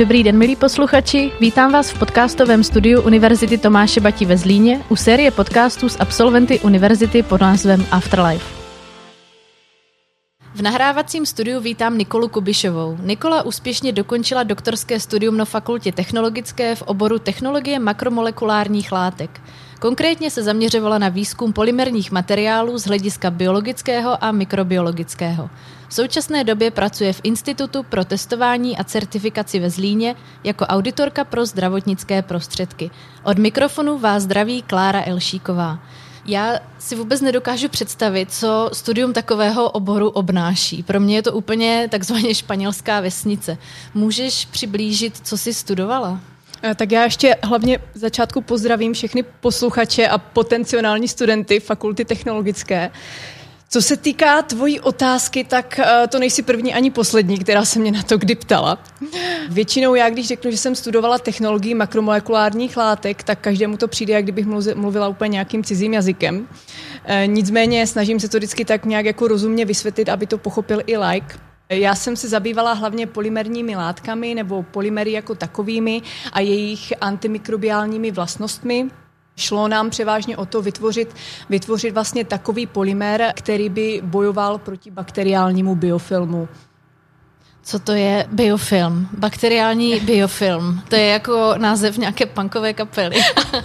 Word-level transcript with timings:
Dobrý 0.00 0.22
den, 0.22 0.38
milí 0.38 0.56
posluchači. 0.56 1.32
Vítám 1.40 1.72
vás 1.72 1.90
v 1.90 1.98
podcastovém 1.98 2.64
studiu 2.64 3.02
Univerzity 3.02 3.58
Tomáše 3.58 4.00
Bati 4.00 4.24
ve 4.26 4.36
Zlíně 4.36 4.82
u 4.88 4.96
série 4.96 5.30
podcastů 5.30 5.88
s 5.88 6.00
absolventy 6.00 6.60
univerzity 6.60 7.22
pod 7.22 7.40
názvem 7.40 7.86
Afterlife. 7.90 8.44
V 10.54 10.62
nahrávacím 10.62 11.26
studiu 11.26 11.60
vítám 11.60 11.98
Nikolu 11.98 12.28
Kubišovou. 12.28 12.98
Nikola 13.02 13.42
úspěšně 13.42 13.92
dokončila 13.92 14.42
doktorské 14.42 15.00
studium 15.00 15.36
na 15.36 15.44
fakultě 15.44 15.92
technologické 15.92 16.74
v 16.74 16.82
oboru 16.82 17.18
technologie 17.18 17.78
makromolekulárních 17.78 18.92
látek. 18.92 19.40
Konkrétně 19.80 20.30
se 20.30 20.42
zaměřovala 20.42 20.98
na 20.98 21.08
výzkum 21.08 21.52
polymerních 21.52 22.12
materiálů 22.12 22.78
z 22.78 22.86
hlediska 22.86 23.30
biologického 23.30 24.24
a 24.24 24.32
mikrobiologického. 24.32 25.50
V 25.90 25.94
současné 25.94 26.44
době 26.44 26.70
pracuje 26.70 27.12
v 27.12 27.20
Institutu 27.22 27.82
pro 27.82 28.04
testování 28.04 28.78
a 28.78 28.84
certifikaci 28.84 29.58
ve 29.58 29.70
Zlíně 29.70 30.16
jako 30.44 30.64
auditorka 30.66 31.24
pro 31.24 31.46
zdravotnické 31.46 32.22
prostředky. 32.22 32.90
Od 33.24 33.38
mikrofonu 33.38 33.98
vás 33.98 34.22
zdraví 34.22 34.62
Klára 34.62 35.02
Elšíková. 35.06 35.78
Já 36.26 36.58
si 36.78 36.96
vůbec 36.96 37.20
nedokážu 37.20 37.68
představit, 37.68 38.32
co 38.32 38.70
studium 38.72 39.12
takového 39.12 39.70
oboru 39.70 40.08
obnáší. 40.08 40.82
Pro 40.82 41.00
mě 41.00 41.16
je 41.16 41.22
to 41.22 41.32
úplně 41.32 41.88
takzvaně 41.90 42.34
španělská 42.34 43.00
vesnice. 43.00 43.58
Můžeš 43.94 44.44
přiblížit, 44.44 45.20
co 45.26 45.38
jsi 45.38 45.54
studovala? 45.54 46.20
Eh, 46.62 46.74
tak 46.74 46.92
já 46.92 47.04
ještě 47.04 47.36
hlavně 47.42 47.78
v 47.94 47.98
začátku 47.98 48.40
pozdravím 48.40 48.92
všechny 48.92 49.22
posluchače 49.22 50.08
a 50.08 50.18
potenciální 50.18 51.08
studenty 51.08 51.60
fakulty 51.60 52.04
technologické. 52.04 52.90
Co 53.72 53.82
se 53.82 53.96
týká 53.96 54.42
tvojí 54.42 54.80
otázky, 54.80 55.44
tak 55.44 55.78
uh, 55.78 56.06
to 56.08 56.18
nejsi 56.18 56.42
první 56.42 56.74
ani 56.74 56.90
poslední, 56.90 57.38
která 57.38 57.64
se 57.64 57.78
mě 57.78 57.92
na 57.92 58.02
to 58.02 58.18
kdy 58.18 58.34
ptala. 58.34 58.78
Většinou 59.48 59.94
já, 59.94 60.10
když 60.10 60.28
řeknu, 60.28 60.50
že 60.50 60.56
jsem 60.56 60.74
studovala 60.74 61.18
technologii 61.18 61.74
makromolekulárních 61.74 62.76
látek, 62.76 63.22
tak 63.22 63.40
každému 63.40 63.76
to 63.76 63.88
přijde, 63.88 64.14
jak 64.14 64.22
kdybych 64.22 64.46
mluvila 64.74 65.08
úplně 65.08 65.32
nějakým 65.32 65.64
cizím 65.64 65.94
jazykem. 65.94 66.48
E, 67.04 67.26
nicméně 67.26 67.86
snažím 67.86 68.20
se 68.20 68.28
to 68.28 68.36
vždycky 68.36 68.64
tak 68.64 68.84
nějak 68.84 69.04
jako 69.06 69.28
rozumně 69.28 69.64
vysvětlit, 69.64 70.08
aby 70.08 70.26
to 70.26 70.38
pochopil 70.38 70.82
i 70.86 70.96
like. 70.96 71.38
Já 71.68 71.94
jsem 71.94 72.16
se 72.16 72.28
zabývala 72.28 72.72
hlavně 72.72 73.06
polymerními 73.06 73.76
látkami 73.76 74.34
nebo 74.34 74.62
polymery 74.62 75.12
jako 75.12 75.34
takovými 75.34 76.02
a 76.32 76.40
jejich 76.40 76.92
antimikrobiálními 77.00 78.10
vlastnostmi. 78.10 78.90
Šlo 79.40 79.68
nám 79.68 79.90
převážně 79.90 80.36
o 80.36 80.46
to 80.46 80.62
vytvořit, 80.62 81.14
vytvořit 81.48 81.94
vlastně 81.94 82.24
takový 82.24 82.66
polymer, 82.66 83.32
který 83.36 83.68
by 83.68 84.00
bojoval 84.04 84.58
proti 84.58 84.90
bakteriálnímu 84.90 85.74
biofilmu. 85.74 86.48
Co 87.62 87.78
to 87.78 87.92
je 87.92 88.26
biofilm? 88.32 89.08
Bakteriální 89.18 90.00
biofilm. 90.00 90.82
To 90.88 90.96
je 90.96 91.06
jako 91.06 91.54
název 91.56 91.98
nějaké 91.98 92.26
punkové 92.26 92.72
kapely. 92.72 93.16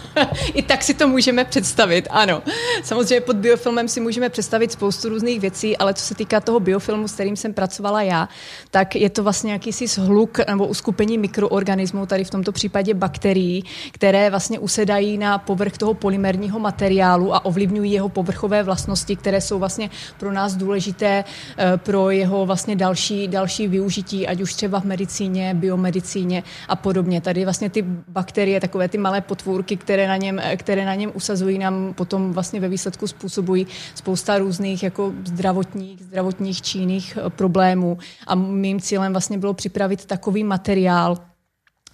I 0.53 0.61
tak 0.61 0.83
si 0.83 0.93
to 0.93 1.07
můžeme 1.07 1.45
představit, 1.45 2.07
ano. 2.11 2.43
Samozřejmě 2.83 3.21
pod 3.21 3.35
biofilmem 3.35 3.87
si 3.87 3.99
můžeme 3.99 4.29
představit 4.29 4.71
spoustu 4.71 5.09
různých 5.09 5.39
věcí, 5.39 5.77
ale 5.77 5.93
co 5.93 6.05
se 6.05 6.15
týká 6.15 6.39
toho 6.39 6.59
biofilmu, 6.59 7.07
s 7.07 7.13
kterým 7.13 7.35
jsem 7.35 7.53
pracovala 7.53 8.01
já, 8.01 8.29
tak 8.71 8.95
je 8.95 9.09
to 9.09 9.23
vlastně 9.23 9.51
jakýsi 9.51 9.87
shluk 9.87 10.39
nebo 10.47 10.67
uskupení 10.67 11.17
mikroorganismů, 11.17 12.05
tady 12.05 12.23
v 12.23 12.29
tomto 12.29 12.51
případě 12.51 12.93
bakterií, 12.93 13.63
které 13.91 14.29
vlastně 14.29 14.59
usedají 14.59 15.17
na 15.17 15.37
povrch 15.37 15.77
toho 15.77 15.93
polymerního 15.93 16.59
materiálu 16.59 17.35
a 17.35 17.45
ovlivňují 17.45 17.91
jeho 17.91 18.09
povrchové 18.09 18.63
vlastnosti, 18.63 19.15
které 19.15 19.41
jsou 19.41 19.59
vlastně 19.59 19.89
pro 20.19 20.31
nás 20.31 20.55
důležité 20.55 21.23
eh, 21.57 21.77
pro 21.77 22.09
jeho 22.09 22.45
vlastně 22.45 22.75
další, 22.75 23.27
další 23.27 23.67
využití 23.67 23.84
využití, 23.85 24.27
ať 24.27 24.41
už 24.41 24.53
třeba 24.53 24.79
v 24.79 24.83
medicíně, 24.83 25.53
biomedicíně 25.53 26.43
a 26.67 26.75
podobně. 26.75 27.21
Tady 27.21 27.43
vlastně 27.43 27.69
ty 27.69 27.81
bakterie, 28.07 28.59
takové 28.59 28.89
ty 28.89 28.97
malé 28.97 29.21
potvůrky, 29.21 29.77
které 29.77 30.07
na 30.07 30.17
něm, 30.17 30.41
které 30.57 30.85
na 30.85 30.95
něm 30.95 31.11
usazují, 31.13 31.57
nám 31.57 31.93
potom 31.93 32.33
vlastně 32.33 32.59
ve 32.59 32.69
výsledku 32.69 33.07
způsobují 33.07 33.67
spousta 33.95 34.37
různých 34.37 34.83
jako 34.83 35.13
zdravotních, 35.25 36.01
zdravotních 36.01 36.61
či 36.61 36.77
jiných 36.77 37.17
eh, 37.17 37.29
problémů. 37.29 37.97
A 38.27 38.35
mým 38.35 38.81
cílem 38.81 39.11
vlastně 39.11 39.37
bylo 39.37 39.53
připravit 39.53 40.05
takový 40.05 40.43
materiál, 40.43 41.17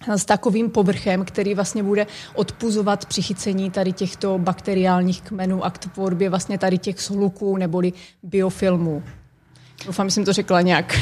s 0.08 0.24
takovým 0.24 0.70
povrchem, 0.70 1.24
který 1.24 1.54
vlastně 1.54 1.82
bude 1.82 2.06
odpuzovat 2.34 3.06
přichycení 3.06 3.70
tady 3.70 3.92
těchto 3.92 4.38
bakteriálních 4.38 5.22
kmenů 5.22 5.64
a 5.64 5.70
k 5.70 5.78
tvorbě 5.78 6.30
vlastně 6.30 6.58
tady 6.58 6.78
těch 6.78 7.00
sluků 7.00 7.56
neboli 7.56 7.92
biofilmů. 8.22 9.02
Doufám, 9.86 10.08
že 10.08 10.14
jsem 10.14 10.24
to 10.24 10.32
řekla 10.32 10.60
nějak 10.60 10.98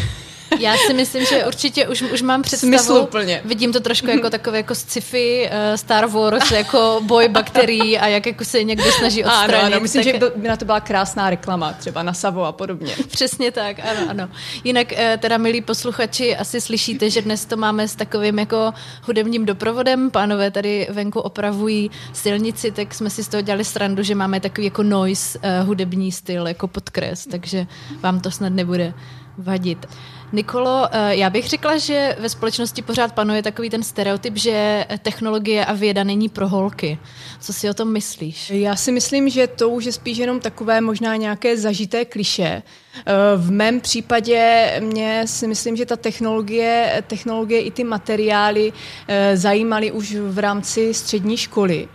já 0.58 0.76
si 0.86 0.94
myslím, 0.94 1.24
že 1.24 1.46
určitě 1.46 1.88
už, 1.88 2.02
už 2.02 2.22
mám 2.22 2.42
představu. 2.42 2.72
Smysluplně. 2.72 3.42
Vidím 3.44 3.72
to 3.72 3.80
trošku 3.80 4.10
jako 4.10 4.30
takové 4.30 4.56
jako 4.56 4.74
sci-fi, 4.74 5.50
uh, 5.50 5.76
Star 5.76 6.06
Wars, 6.06 6.50
jako 6.50 7.00
boj 7.02 7.28
bakterií 7.28 7.98
a 7.98 8.06
jak 8.06 8.26
jako 8.26 8.44
se 8.44 8.64
někdo 8.64 8.92
snaží 8.92 9.24
odstranit. 9.24 9.54
Ano, 9.54 9.66
ano, 9.66 9.80
myslím, 9.80 10.04
tak... 10.04 10.14
že 10.14 10.30
by 10.36 10.48
na 10.48 10.56
to 10.56 10.64
byla 10.64 10.80
krásná 10.80 11.30
reklama, 11.30 11.72
třeba 11.72 12.02
na 12.02 12.12
Savo 12.12 12.44
a 12.44 12.52
podobně. 12.52 12.92
Přesně 13.08 13.50
tak, 13.50 13.76
ano, 13.80 14.00
ano. 14.08 14.28
Jinak 14.64 14.92
uh, 14.92 14.98
teda, 15.18 15.38
milí 15.38 15.60
posluchači, 15.60 16.36
asi 16.36 16.60
slyšíte, 16.60 17.10
že 17.10 17.22
dnes 17.22 17.44
to 17.44 17.56
máme 17.56 17.88
s 17.88 17.96
takovým 17.96 18.38
jako 18.38 18.72
hudebním 19.02 19.46
doprovodem. 19.46 20.10
Pánové 20.10 20.50
tady 20.50 20.86
venku 20.90 21.20
opravují 21.20 21.90
silnici, 22.12 22.70
tak 22.70 22.94
jsme 22.94 23.10
si 23.10 23.24
z 23.24 23.28
toho 23.28 23.40
dělali 23.40 23.64
srandu, 23.64 24.02
že 24.02 24.14
máme 24.14 24.40
takový 24.40 24.64
jako 24.64 24.82
noise 24.82 25.38
uh, 25.38 25.66
hudební 25.66 26.12
styl, 26.12 26.48
jako 26.48 26.68
podkres, 26.68 27.26
takže 27.26 27.66
vám 28.00 28.20
to 28.20 28.30
snad 28.30 28.52
nebude 28.52 28.94
vadit. 29.40 29.86
Nikolo, 30.32 30.88
eh, 30.90 31.16
já 31.16 31.30
bych 31.30 31.48
řekla, 31.48 31.78
že 31.78 32.16
ve 32.20 32.28
společnosti 32.28 32.82
pořád 32.82 33.14
panuje 33.14 33.42
takový 33.42 33.70
ten 33.70 33.82
stereotyp, 33.82 34.36
že 34.36 34.86
technologie 35.02 35.64
a 35.64 35.72
věda 35.72 36.04
není 36.04 36.28
pro 36.28 36.48
holky. 36.48 36.98
Co 37.40 37.52
si 37.52 37.70
o 37.70 37.74
tom 37.74 37.92
myslíš? 37.92 38.50
Já 38.50 38.76
si 38.76 38.92
myslím, 38.92 39.28
že 39.28 39.46
to 39.46 39.68
už 39.68 39.84
je 39.84 39.92
spíš 39.92 40.18
jenom 40.18 40.40
takové 40.40 40.80
možná 40.80 41.16
nějaké 41.16 41.56
zažité 41.56 42.04
kliše. 42.04 42.62
Eh, 42.96 43.12
v 43.36 43.50
mém 43.50 43.80
případě 43.80 44.72
mě 44.80 45.22
si 45.26 45.46
myslím, 45.46 45.76
že 45.76 45.86
ta 45.86 45.96
technologie, 45.96 47.02
technologie 47.06 47.60
i 47.60 47.70
ty 47.70 47.84
materiály 47.84 48.72
eh, 49.08 49.36
zajímaly 49.36 49.92
už 49.92 50.14
v 50.14 50.38
rámci 50.38 50.94
střední 50.94 51.36
školy. 51.36 51.88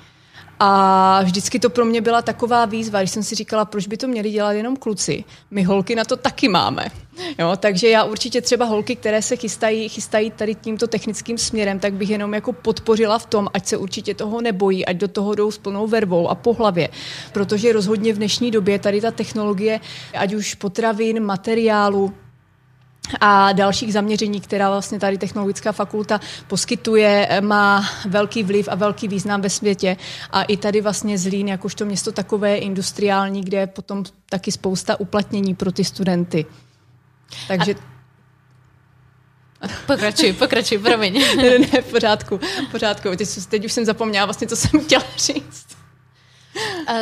A 0.59 1.21
vždycky 1.23 1.59
to 1.59 1.69
pro 1.69 1.85
mě 1.85 2.01
byla 2.01 2.21
taková 2.21 2.65
výzva, 2.65 2.99
když 2.99 3.11
jsem 3.11 3.23
si 3.23 3.35
říkala, 3.35 3.65
proč 3.65 3.87
by 3.87 3.97
to 3.97 4.07
měli 4.07 4.31
dělat 4.31 4.51
jenom 4.51 4.75
kluci. 4.77 5.23
My 5.51 5.63
holky 5.63 5.95
na 5.95 6.03
to 6.03 6.15
taky 6.15 6.47
máme. 6.47 6.87
Jo, 7.39 7.53
takže 7.59 7.89
já 7.89 8.03
určitě 8.03 8.41
třeba 8.41 8.65
holky, 8.65 8.95
které 8.95 9.21
se 9.21 9.35
chystají, 9.35 9.89
chystají 9.89 10.31
tady 10.31 10.55
tímto 10.55 10.87
technickým 10.87 11.37
směrem, 11.37 11.79
tak 11.79 11.93
bych 11.93 12.09
jenom 12.09 12.33
jako 12.33 12.53
podpořila 12.53 13.19
v 13.19 13.25
tom, 13.25 13.47
ať 13.53 13.65
se 13.67 13.77
určitě 13.77 14.13
toho 14.13 14.41
nebojí, 14.41 14.85
ať 14.85 14.95
do 14.95 15.07
toho 15.07 15.35
jdou 15.35 15.51
s 15.51 15.57
plnou 15.57 15.87
vervou 15.87 16.29
a 16.29 16.35
po 16.35 16.53
hlavě. 16.53 16.89
Protože 17.31 17.73
rozhodně 17.73 18.13
v 18.13 18.17
dnešní 18.17 18.51
době 18.51 18.79
tady 18.79 19.01
ta 19.01 19.11
technologie, 19.11 19.79
ať 20.13 20.33
už 20.33 20.55
potravin, 20.55 21.23
materiálu, 21.23 22.13
a 23.21 23.51
dalších 23.51 23.93
zaměření, 23.93 24.41
která 24.41 24.69
vlastně 24.69 24.99
tady 24.99 25.17
Technologická 25.17 25.71
fakulta 25.71 26.19
poskytuje, 26.47 27.29
má 27.41 27.85
velký 28.09 28.43
vliv 28.43 28.67
a 28.71 28.75
velký 28.75 29.07
význam 29.07 29.41
ve 29.41 29.49
světě. 29.49 29.97
A 30.31 30.43
i 30.43 30.57
tady 30.57 30.81
vlastně 30.81 31.17
Zlín, 31.17 31.47
jakožto 31.47 31.85
město 31.85 32.11
takové 32.11 32.57
industriální, 32.57 33.41
kde 33.41 33.57
je 33.57 33.67
potom 33.67 34.03
taky 34.29 34.51
spousta 34.51 34.99
uplatnění 34.99 35.55
pro 35.55 35.71
ty 35.71 35.83
studenty. 35.83 36.45
Takže... 37.47 37.75
A... 39.61 39.67
Pokračuj, 39.87 40.33
pokračuj, 40.33 40.77
promiň. 40.77 41.13
ne, 41.37 41.59
ne, 41.59 41.81
v 41.81 41.91
pořádku, 41.91 42.39
v 42.67 42.71
pořádku. 42.71 43.09
Teď, 43.15 43.29
teď 43.49 43.65
už 43.65 43.71
jsem 43.71 43.85
zapomněla 43.85 44.25
vlastně, 44.25 44.47
co 44.47 44.55
jsem 44.55 44.79
chtěla 44.85 45.03
říct. 45.17 45.67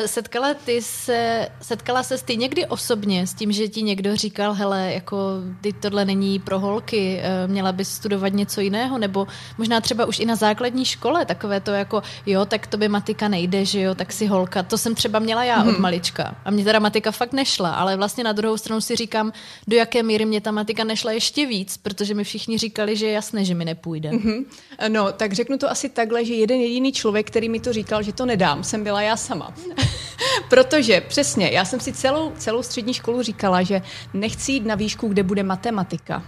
Setkala 0.05 0.53
ty 0.53 0.81
se, 0.81 1.47
setkala 1.61 2.03
se 2.03 2.17
ty 2.25 2.37
někdy 2.37 2.65
osobně 2.65 3.27
s 3.27 3.33
tím, 3.33 3.51
že 3.51 3.67
ti 3.67 3.81
někdo 3.81 4.15
říkal, 4.15 4.53
hele, 4.53 4.93
jako 4.93 5.17
ty 5.61 5.73
tohle 5.73 6.05
není 6.05 6.39
pro 6.39 6.59
holky, 6.59 7.19
eh, 7.23 7.47
měla 7.47 7.71
bys 7.71 7.89
studovat 7.89 8.33
něco 8.33 8.61
jiného, 8.61 8.97
nebo 8.97 9.27
možná 9.57 9.81
třeba 9.81 10.05
už 10.05 10.19
i 10.19 10.25
na 10.25 10.35
základní 10.35 10.85
škole, 10.85 11.25
takové 11.25 11.59
to 11.59 11.71
jako, 11.71 12.03
jo, 12.25 12.45
tak 12.45 12.67
to 12.67 12.77
by 12.77 12.87
matika 12.87 13.27
nejde, 13.27 13.65
že 13.65 13.81
jo, 13.81 13.95
tak 13.95 14.13
si 14.13 14.25
holka. 14.25 14.63
To 14.63 14.77
jsem 14.77 14.95
třeba 14.95 15.19
měla 15.19 15.43
já 15.43 15.57
hmm. 15.57 15.67
od 15.67 15.71
mhm. 15.71 15.81
malička. 15.81 16.35
A 16.45 16.51
mě 16.51 16.63
teda 16.63 16.79
matika 16.79 17.11
fakt 17.11 17.33
nešla, 17.33 17.69
ale 17.69 17.95
vlastně 17.95 18.23
na 18.23 18.31
druhou 18.31 18.57
stranu 18.57 18.81
si 18.81 18.95
říkám, 18.95 19.33
do 19.67 19.77
jaké 19.77 20.03
míry 20.03 20.25
mě 20.25 20.41
ta 20.41 20.51
matika 20.51 20.83
nešla 20.83 21.11
ještě 21.11 21.45
víc, 21.45 21.77
protože 21.77 22.13
mi 22.13 22.23
všichni 22.23 22.57
říkali, 22.57 22.95
že 22.95 23.05
je 23.05 23.11
jasné, 23.11 23.45
že 23.45 23.55
mi 23.55 23.65
nepůjde. 23.65 24.09
Mm-hmm. 24.09 24.45
No, 24.87 25.11
tak 25.11 25.33
řeknu 25.33 25.57
to 25.57 25.71
asi 25.71 25.89
takhle, 25.89 26.25
že 26.25 26.33
jeden 26.33 26.59
jediný 26.59 26.91
člověk, 26.91 27.27
který 27.27 27.49
mi 27.49 27.59
to 27.59 27.73
říkal, 27.73 28.03
že 28.03 28.13
to 28.13 28.25
nedám, 28.25 28.63
jsem 28.63 28.83
byla 28.83 29.01
já 29.01 29.17
sama. 29.17 29.53
Protože 30.49 31.01
přesně, 31.01 31.49
já 31.51 31.65
jsem 31.65 31.79
si 31.79 31.93
celou, 31.93 32.31
celou 32.37 32.63
střední 32.63 32.93
školu 32.93 33.21
říkala, 33.21 33.63
že 33.63 33.81
nechci 34.13 34.51
jít 34.51 34.65
na 34.65 34.75
výšku, 34.75 35.07
kde 35.07 35.23
bude 35.23 35.43
matematika. 35.43 36.23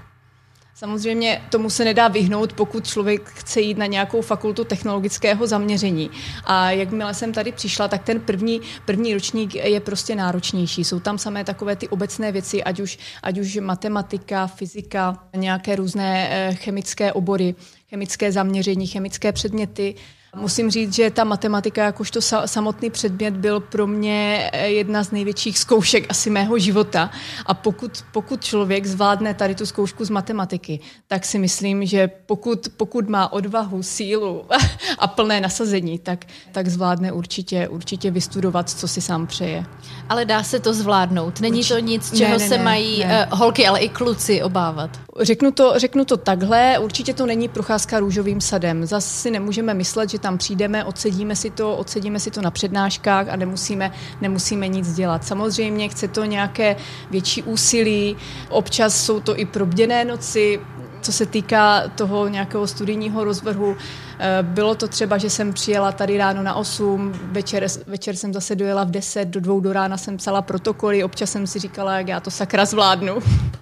Samozřejmě 0.78 1.42
tomu 1.50 1.70
se 1.70 1.86
nedá 1.86 2.08
vyhnout, 2.08 2.54
pokud 2.54 2.88
člověk 2.88 3.30
chce 3.30 3.62
jít 3.62 3.78
na 3.78 3.86
nějakou 3.86 4.22
fakultu 4.22 4.64
technologického 4.64 5.48
zaměření. 5.48 6.10
A 6.44 6.72
jakmile 6.72 7.14
jsem 7.14 7.34
tady 7.34 7.52
přišla, 7.52 7.88
tak 7.88 8.04
ten 8.04 8.20
první, 8.20 8.62
první 8.86 9.14
ročník 9.14 9.56
je 9.56 9.80
prostě 9.80 10.16
náročnější. 10.16 10.84
Jsou 10.84 11.00
tam 11.00 11.18
samé 11.18 11.44
takové 11.44 11.76
ty 11.76 11.88
obecné 11.88 12.32
věci, 12.32 12.64
ať 12.64 12.80
už, 12.80 12.98
ať 13.24 13.38
už 13.38 13.56
matematika, 13.56 14.48
fyzika, 14.48 15.24
nějaké 15.36 15.76
různé 15.76 16.30
eh, 16.32 16.56
chemické 16.56 17.14
obory, 17.14 17.56
chemické 17.90 18.32
zaměření, 18.32 18.88
chemické 18.88 19.32
předměty. 19.32 19.96
Musím 20.36 20.72
říct, 20.72 20.94
že 20.94 21.10
ta 21.10 21.24
matematika 21.24 21.84
jakožto 21.84 22.22
samotný 22.46 22.90
předmět 22.90 23.38
byl 23.38 23.60
pro 23.60 23.88
mě 23.88 24.50
eh, 24.54 24.68
jedna 24.68 25.04
z 25.04 25.12
největších 25.12 25.60
zkoušek 25.60 26.06
asi 26.10 26.30
mého 26.30 26.60
života. 26.60 27.12
A 27.46 27.54
pokud, 27.54 27.92
pokud 28.12 28.44
člověk 28.44 28.86
zvládne 28.86 29.34
tady 29.34 29.56
tu 29.56 29.66
zkoušku 29.66 30.06
z 30.06 30.10
matematiky, 30.10 30.80
tak 31.08 31.26
si 31.26 31.40
myslím, 31.40 31.86
že 31.86 32.08
pokud, 32.08 32.68
pokud 32.78 33.10
má 33.10 33.34
odvahu, 33.34 33.84
sílu 33.84 34.46
a 35.00 35.08
plné 35.08 35.42
nasazení, 35.42 36.00
tak, 36.00 36.26
tak 36.52 36.68
zvládne 36.68 37.12
určitě, 37.12 37.68
určitě 37.68 38.12
vystudovat, 38.12 38.70
co 38.70 38.88
si 38.88 39.02
sám 39.02 39.28
přeje. 39.28 39.66
Ale 40.10 40.26
dá 40.26 40.44
se 40.44 40.60
to 40.60 40.74
zvládnout. 40.74 41.42
Není 41.42 41.64
to 41.64 41.80
nic, 41.80 42.18
čeho 42.18 42.32
ne, 42.32 42.38
ne, 42.38 42.48
se 42.48 42.58
ne, 42.58 42.64
mají 42.64 43.00
ne. 43.00 43.28
Uh, 43.32 43.40
holky, 43.40 43.68
ale 43.68 43.80
i 43.80 43.90
kluci 43.90 44.44
obávat. 44.44 44.90
Řeknu 45.22 45.52
to, 45.52 45.74
řeknu 45.76 46.06
to 46.06 46.18
takhle, 46.18 46.80
určitě 46.80 47.14
to 47.14 47.26
není 47.26 47.48
procházka 47.48 48.00
růžovým 48.00 48.42
sadem. 48.42 48.86
Zase 48.86 49.10
si 49.10 49.32
nemůžeme 49.32 49.74
myslet, 49.74 50.10
že 50.10 50.20
tam 50.25 50.38
přijdeme, 50.38 50.83
odsedíme 50.83 51.36
si 51.36 51.50
to, 51.50 51.75
odsedíme 51.75 52.19
si 52.19 52.31
to 52.31 52.42
na 52.42 52.51
přednáškách 52.51 53.30
a 53.30 53.36
nemusíme, 53.36 53.92
nemusíme 54.22 54.68
nic 54.68 54.94
dělat. 54.94 55.25
Samozřejmě 55.25 55.89
chce 55.89 56.07
to 56.07 56.25
nějaké 56.25 56.75
větší 57.12 57.44
úsilí, 57.44 58.18
občas 58.50 59.06
jsou 59.06 59.19
to 59.19 59.39
i 59.39 59.45
probděné 59.45 60.06
noci, 60.06 60.60
co 61.01 61.12
se 61.12 61.25
týká 61.25 61.88
toho 61.95 62.27
nějakého 62.27 62.68
studijního 62.68 63.24
rozvrhu, 63.24 63.77
eh, 64.19 64.44
bylo 64.44 64.75
to 64.75 64.88
třeba, 64.88 65.18
že 65.18 65.30
jsem 65.30 65.54
přijela 65.54 65.92
tady 65.92 66.18
ráno 66.18 66.44
na 66.44 66.56
8, 66.56 67.13
večer, 67.13 67.68
večer 67.88 68.16
jsem 68.16 68.33
zase 68.33 68.56
dojela 68.56 68.83
v 68.83 68.92
10, 68.92 69.25
do 69.25 69.39
dvou 69.39 69.60
do 69.60 69.74
rána 69.74 69.98
jsem 69.98 70.18
psala 70.18 70.42
protokoly, 70.42 71.04
občas 71.04 71.31
jsem 71.31 71.48
si 71.48 71.60
říkala, 71.60 71.98
jak 71.98 72.07
já 72.07 72.19
to 72.19 72.31
sakra 72.31 72.66
zvládnu. 72.66 73.19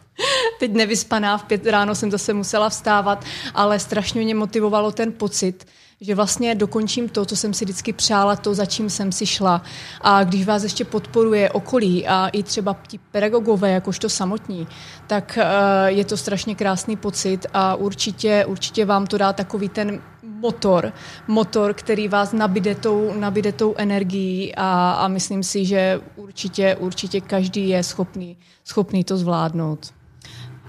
Teď 0.59 0.73
nevyspaná, 0.73 1.37
v 1.37 1.43
pět 1.43 1.67
ráno 1.67 1.95
jsem 1.95 2.11
zase 2.11 2.33
musela 2.33 2.69
vstávat, 2.69 3.25
ale 3.53 3.79
strašně 3.79 4.21
mě 4.21 4.35
motivovalo 4.35 4.91
ten 4.91 5.11
pocit, 5.11 5.65
že 6.03 6.15
vlastně 6.15 6.55
dokončím 6.55 7.09
to, 7.09 7.25
co 7.25 7.35
jsem 7.35 7.53
si 7.53 7.65
vždycky 7.65 7.93
přála, 7.93 8.35
to, 8.35 8.53
za 8.53 8.65
čím 8.65 8.89
jsem 8.89 9.11
si 9.11 9.25
šla. 9.25 9.61
A 10.01 10.23
když 10.23 10.45
vás 10.45 10.63
ještě 10.63 10.85
podporuje 10.85 11.49
okolí 11.49 12.07
a 12.07 12.27
i 12.27 12.43
třeba 12.43 12.75
ti 12.87 12.99
pedagogové, 13.11 13.71
jakožto 13.71 14.09
samotní, 14.09 14.67
tak 15.07 15.39
uh, 15.41 15.87
je 15.87 16.05
to 16.05 16.17
strašně 16.17 16.55
krásný 16.55 16.95
pocit 16.95 17.45
a 17.53 17.75
určitě, 17.75 18.45
určitě 18.45 18.85
vám 18.85 19.07
to 19.07 19.17
dá 19.17 19.33
takový 19.33 19.69
ten 19.69 20.01
motor, 20.23 20.93
motor, 21.27 21.73
který 21.73 22.07
vás 22.07 22.33
nabide 22.33 22.75
tou, 22.75 23.13
nabide 23.13 23.51
tou 23.51 23.75
energií 23.77 24.55
a, 24.55 24.91
a 24.91 25.07
myslím 25.07 25.43
si, 25.43 25.65
že 25.65 26.01
určitě, 26.15 26.75
určitě 26.79 27.21
každý 27.21 27.69
je 27.69 27.83
schopný, 27.83 28.37
schopný 28.63 29.03
to 29.03 29.17
zvládnout. 29.17 30.02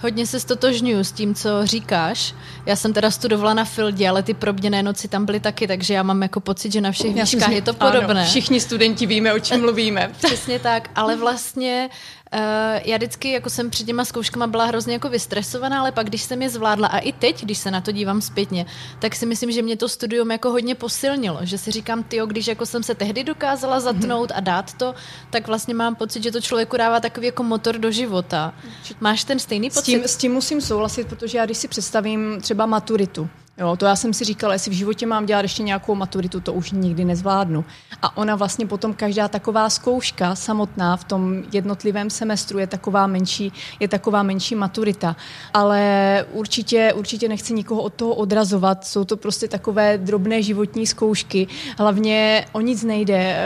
Hodně 0.05 0.27
se 0.27 0.41
stotožňuju 0.41 1.05
s 1.05 1.12
tím, 1.12 1.35
co 1.35 1.67
říkáš. 1.67 2.35
Já 2.67 2.77
jsem 2.77 2.93
teda 2.93 3.11
studovala 3.11 3.55
na 3.55 3.65
Fildě, 3.65 4.09
ale 4.09 4.23
ty 4.23 4.35
probděné 4.35 4.83
noci 4.83 5.09
tam 5.09 5.25
byly 5.25 5.41
taky, 5.41 5.67
takže 5.67 5.95
já 5.95 6.03
mám 6.03 6.23
jako 6.23 6.41
pocit, 6.41 6.73
že 6.73 6.81
na 6.81 6.93
všech 6.93 7.15
výškách 7.15 7.53
je 7.53 7.62
to 7.62 7.75
podobné. 7.75 8.21
Ano, 8.21 8.25
všichni 8.25 8.61
studenti 8.61 9.06
víme, 9.06 9.35
o 9.35 9.39
čem 9.39 9.61
mluvíme. 9.65 10.11
Přesně 10.27 10.59
tak, 10.59 10.91
ale 10.95 11.17
vlastně 11.17 11.91
Uh, 12.35 12.41
já 12.85 12.97
vždycky, 12.97 13.33
jako 13.33 13.51
jsem 13.51 13.71
před 13.71 13.87
těma 13.87 14.05
zkouškama 14.05 14.47
byla 14.47 14.65
hrozně 14.65 14.93
jako 14.93 15.09
vystresovaná, 15.09 15.81
ale 15.81 15.93
pak, 15.93 16.07
když 16.07 16.23
jsem 16.23 16.43
je 16.43 16.51
zvládla 16.51 16.89
a 16.89 16.99
i 16.99 17.13
teď, 17.13 17.45
když 17.45 17.59
se 17.59 17.71
na 17.71 17.81
to 17.81 17.93
dívám 17.93 18.21
zpětně, 18.21 18.67
tak 18.99 19.15
si 19.15 19.27
myslím, 19.27 19.53
že 19.53 19.63
mě 19.63 19.77
to 19.77 19.89
studium 19.89 20.31
jako 20.31 20.51
hodně 20.51 20.75
posilnilo, 20.75 21.39
že 21.43 21.59
si 21.59 21.71
říkám, 21.71 22.03
ty, 22.03 22.21
když 22.27 22.47
jako 22.47 22.67
jsem 22.67 22.83
se 22.83 22.95
tehdy 22.95 23.25
dokázala 23.25 23.81
zatnout 23.81 24.33
a 24.35 24.41
dát 24.41 24.73
to, 24.75 24.95
tak 25.31 25.47
vlastně 25.47 25.75
mám 25.75 25.95
pocit, 25.95 26.23
že 26.23 26.33
to 26.33 26.41
člověku 26.41 26.77
dává 26.77 27.01
takový 27.01 27.27
jako 27.27 27.43
motor 27.43 27.79
do 27.79 27.91
života. 27.91 28.55
Máš 29.01 29.25
ten 29.25 29.39
stejný 29.39 29.71
pocit? 29.71 29.81
S 29.81 29.85
tím, 29.85 30.05
s 30.05 30.17
tím 30.17 30.33
musím 30.33 30.61
souhlasit, 30.61 31.09
protože 31.09 31.39
já 31.39 31.45
když 31.45 31.59
si 31.59 31.69
představím 31.69 32.41
třeba 32.41 32.67
maturitu, 32.67 33.29
Jo, 33.59 33.77
to 33.77 33.87
já 33.87 33.97
jsem 33.97 34.12
si 34.15 34.25
říkala, 34.25 34.53
jestli 34.53 34.71
v 34.71 34.75
životě 34.75 35.06
mám 35.06 35.27
dělat 35.27 35.43
ještě 35.43 35.62
nějakou 35.62 35.95
maturitu, 35.95 36.41
to 36.41 36.53
už 36.53 36.71
nikdy 36.71 37.05
nezvládnu. 37.05 37.65
A 38.03 38.17
ona 38.17 38.37
vlastně 38.37 38.67
potom 38.67 38.95
každá 38.95 39.29
taková 39.29 39.71
zkouška 39.71 40.35
samotná 40.35 40.97
v 40.97 41.05
tom 41.05 41.43
jednotlivém 41.53 42.11
semestru 42.11 42.59
je 42.59 42.67
taková 42.67 43.06
menší, 43.06 43.53
je 43.81 43.89
taková 43.89 44.23
menší 44.23 44.55
maturita. 44.55 45.17
Ale 45.55 46.27
určitě, 46.33 46.93
určitě 46.93 47.29
nechci 47.29 47.55
nikoho 47.55 47.83
od 47.83 47.95
toho 47.95 48.15
odrazovat. 48.15 48.85
Jsou 48.85 49.05
to 49.05 49.17
prostě 49.17 49.49
takové 49.49 49.99
drobné 49.99 50.43
životní 50.43 50.87
zkoušky. 50.87 51.47
Hlavně 51.79 52.47
o 52.53 52.61
nic 52.61 52.83
nejde 52.83 53.37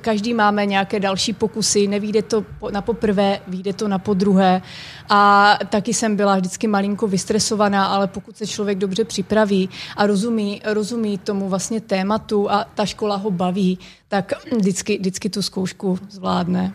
každý 0.00 0.34
máme 0.34 0.66
nějaké 0.66 1.00
další 1.00 1.32
pokusy, 1.32 1.86
nevíde 1.86 2.22
to 2.22 2.44
na 2.70 2.82
poprvé, 2.82 3.40
vyjde 3.48 3.72
to 3.72 3.88
na 3.88 3.98
podruhé 3.98 4.62
a 5.08 5.54
taky 5.68 5.94
jsem 5.94 6.16
byla 6.16 6.36
vždycky 6.36 6.66
malinko 6.66 7.08
vystresovaná, 7.08 7.86
ale 7.86 8.06
pokud 8.06 8.36
se 8.36 8.46
člověk 8.46 8.78
dobře 8.78 9.04
připraví 9.04 9.68
a 9.96 10.06
rozumí, 10.06 10.60
rozumí 10.64 11.18
tomu 11.18 11.48
vlastně 11.48 11.80
tématu 11.80 12.50
a 12.50 12.64
ta 12.74 12.86
škola 12.86 13.16
ho 13.16 13.30
baví, 13.30 13.78
tak 14.08 14.32
vždycky, 14.56 14.98
vždycky 14.98 15.30
tu 15.30 15.42
zkoušku 15.42 15.98
zvládne. 16.10 16.72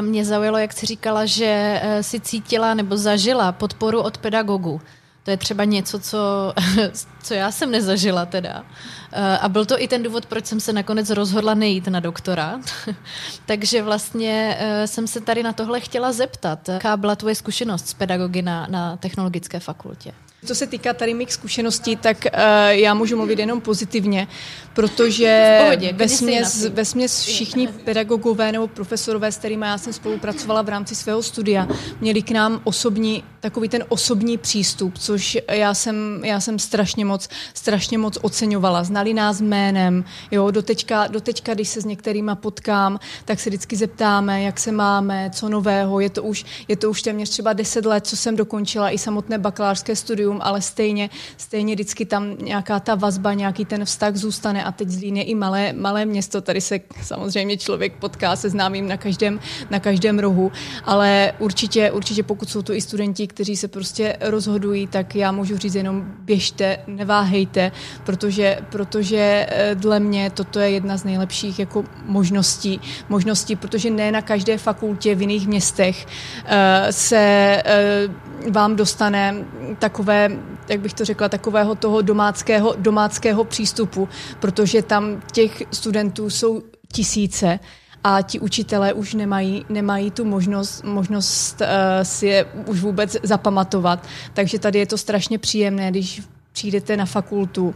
Mě 0.00 0.24
zaujalo, 0.24 0.58
jak 0.58 0.72
jsi 0.72 0.86
říkala, 0.86 1.26
že 1.26 1.80
eh, 1.82 2.02
si 2.02 2.20
cítila 2.20 2.74
nebo 2.74 2.96
zažila 2.96 3.52
podporu 3.52 4.00
od 4.00 4.18
pedagogů. 4.18 4.80
To 5.24 5.30
je 5.30 5.36
třeba 5.36 5.64
něco, 5.64 5.98
co, 5.98 6.52
co 7.22 7.34
já 7.34 7.50
jsem 7.50 7.70
nezažila 7.70 8.26
teda. 8.26 8.64
Eh, 9.12 9.38
a 9.38 9.48
byl 9.48 9.64
to 9.64 9.82
i 9.82 9.88
ten 9.88 10.02
důvod, 10.02 10.26
proč 10.26 10.46
jsem 10.46 10.60
se 10.60 10.72
nakonec 10.72 11.10
rozhodla 11.10 11.54
nejít 11.54 11.86
na 11.88 12.00
doktora. 12.00 12.60
Takže 13.46 13.82
vlastně 13.82 14.56
eh, 14.58 14.86
jsem 14.86 15.06
se 15.06 15.20
tady 15.20 15.42
na 15.42 15.52
tohle 15.52 15.80
chtěla 15.80 16.12
zeptat. 16.12 16.68
Jaká 16.68 16.96
byla 16.96 17.16
tvoje 17.16 17.34
zkušenost 17.34 17.88
s 17.88 17.94
pedagogy 17.94 18.42
na, 18.42 18.66
na 18.70 18.96
technologické 18.96 19.60
fakultě? 19.60 20.12
Co 20.44 20.54
se 20.54 20.66
týká 20.66 20.92
tady 20.94 21.14
mých 21.14 21.32
zkušeností, 21.32 21.96
tak 21.96 22.16
uh, 22.24 22.40
já 22.68 22.94
můžu 22.94 23.16
mluvit 23.16 23.38
jenom 23.38 23.60
pozitivně, 23.60 24.28
protože 24.74 25.60
ve, 25.92 26.08
směs, 26.08 26.66
ve 26.66 26.84
směs 26.84 27.22
všichni 27.22 27.68
pedagogové 27.68 28.52
nebo 28.52 28.68
profesorové, 28.68 29.32
s 29.32 29.36
kterými 29.36 29.66
já 29.66 29.78
jsem 29.78 29.92
spolupracovala 29.92 30.62
v 30.62 30.68
rámci 30.68 30.94
svého 30.94 31.22
studia, 31.22 31.68
měli 32.00 32.22
k 32.22 32.30
nám 32.30 32.60
osobní, 32.64 33.24
takový 33.40 33.68
ten 33.68 33.84
osobní 33.88 34.38
přístup, 34.38 34.98
což 34.98 35.38
já 35.50 35.74
jsem, 35.74 36.20
já 36.24 36.40
jsem 36.40 36.58
strašně 36.58 37.04
moc, 37.04 37.28
strašně 37.54 37.98
moc 37.98 38.18
oceňovala. 38.22 38.84
Znali 38.84 39.14
nás 39.14 39.40
jménem, 39.40 40.04
jo, 40.30 40.50
doteďka, 40.50 41.06
doteďka, 41.06 41.54
když 41.54 41.68
se 41.68 41.80
s 41.80 41.84
některýma 41.84 42.34
potkám, 42.34 42.98
tak 43.24 43.40
se 43.40 43.50
vždycky 43.50 43.76
zeptáme, 43.76 44.42
jak 44.42 44.60
se 44.60 44.72
máme, 44.72 45.30
co 45.34 45.48
nového, 45.48 46.00
je 46.00 46.10
to 46.10 46.22
už, 46.22 46.44
je 46.68 46.76
to 46.76 46.90
už 46.90 47.02
téměř 47.02 47.30
třeba 47.30 47.52
deset 47.52 47.86
let, 47.86 48.06
co 48.06 48.16
jsem 48.16 48.36
dokončila 48.36 48.90
i 48.90 48.98
samotné 48.98 49.38
bakalářské 49.38 49.96
studium, 49.96 50.33
studium, 50.34 50.40
ale 50.42 50.60
stejně, 50.60 51.10
stejně 51.36 51.74
vždycky 51.74 52.04
tam 52.04 52.36
nějaká 52.38 52.80
ta 52.80 52.94
vazba, 52.94 53.34
nějaký 53.34 53.64
ten 53.64 53.84
vztah 53.84 54.16
zůstane. 54.16 54.64
A 54.64 54.72
teď 54.72 54.88
Zlín 54.88 55.16
je 55.16 55.22
i 55.22 55.34
malé, 55.34 55.72
malé 55.72 56.06
město, 56.06 56.40
tady 56.40 56.60
se 56.60 56.80
samozřejmě 57.02 57.56
člověk 57.56 57.92
potká 58.00 58.36
se 58.36 58.50
známým 58.50 58.88
na 58.88 58.96
každém, 58.96 59.40
na 59.70 59.80
každém 59.80 60.18
rohu, 60.18 60.52
ale 60.84 61.32
určitě, 61.38 61.90
určitě 61.90 62.22
pokud 62.22 62.48
jsou 62.48 62.62
to 62.62 62.72
i 62.72 62.80
studenti, 62.80 63.26
kteří 63.26 63.56
se 63.56 63.68
prostě 63.68 64.16
rozhodují, 64.20 64.86
tak 64.86 65.14
já 65.14 65.32
můžu 65.32 65.56
říct 65.56 65.74
jenom 65.74 66.04
běžte, 66.24 66.78
neváhejte, 66.86 67.72
protože, 68.04 68.58
protože 68.70 69.46
eh, 69.48 69.74
dle 69.74 70.00
mě 70.00 70.30
toto 70.30 70.60
je 70.60 70.70
jedna 70.70 70.96
z 70.96 71.04
nejlepších 71.04 71.58
jako 71.58 71.84
možností, 72.06 72.80
možností, 73.08 73.56
protože 73.56 73.90
ne 73.90 74.12
na 74.12 74.22
každé 74.22 74.58
fakultě 74.58 75.14
v 75.14 75.20
jiných 75.20 75.46
městech 75.46 76.06
uh, 76.06 76.50
se 76.90 77.62
uh, 78.08 78.24
vám 78.50 78.76
dostane 78.76 79.34
takové 79.78 80.30
jak 80.68 80.80
bych 80.80 80.94
to 80.94 81.04
řekla, 81.04 81.28
takového 81.28 81.74
toho 81.74 82.02
domáckého, 82.02 82.74
domáckého 82.78 83.44
přístupu, 83.44 84.08
protože 84.40 84.82
tam 84.82 85.22
těch 85.32 85.62
studentů 85.70 86.30
jsou 86.30 86.62
tisíce 86.92 87.58
a 88.04 88.22
ti 88.22 88.40
učitelé 88.40 88.92
už 88.92 89.14
nemají, 89.14 89.66
nemají 89.68 90.10
tu 90.10 90.24
možnost, 90.24 90.84
možnost 90.84 91.60
uh, 91.60 91.66
si 92.02 92.26
je 92.26 92.44
už 92.66 92.80
vůbec 92.80 93.16
zapamatovat. 93.22 94.06
Takže 94.34 94.58
tady 94.58 94.78
je 94.78 94.86
to 94.86 94.98
strašně 94.98 95.38
příjemné, 95.38 95.90
když 95.90 96.22
přijdete 96.52 96.96
na 96.96 97.06
fakultu, 97.06 97.74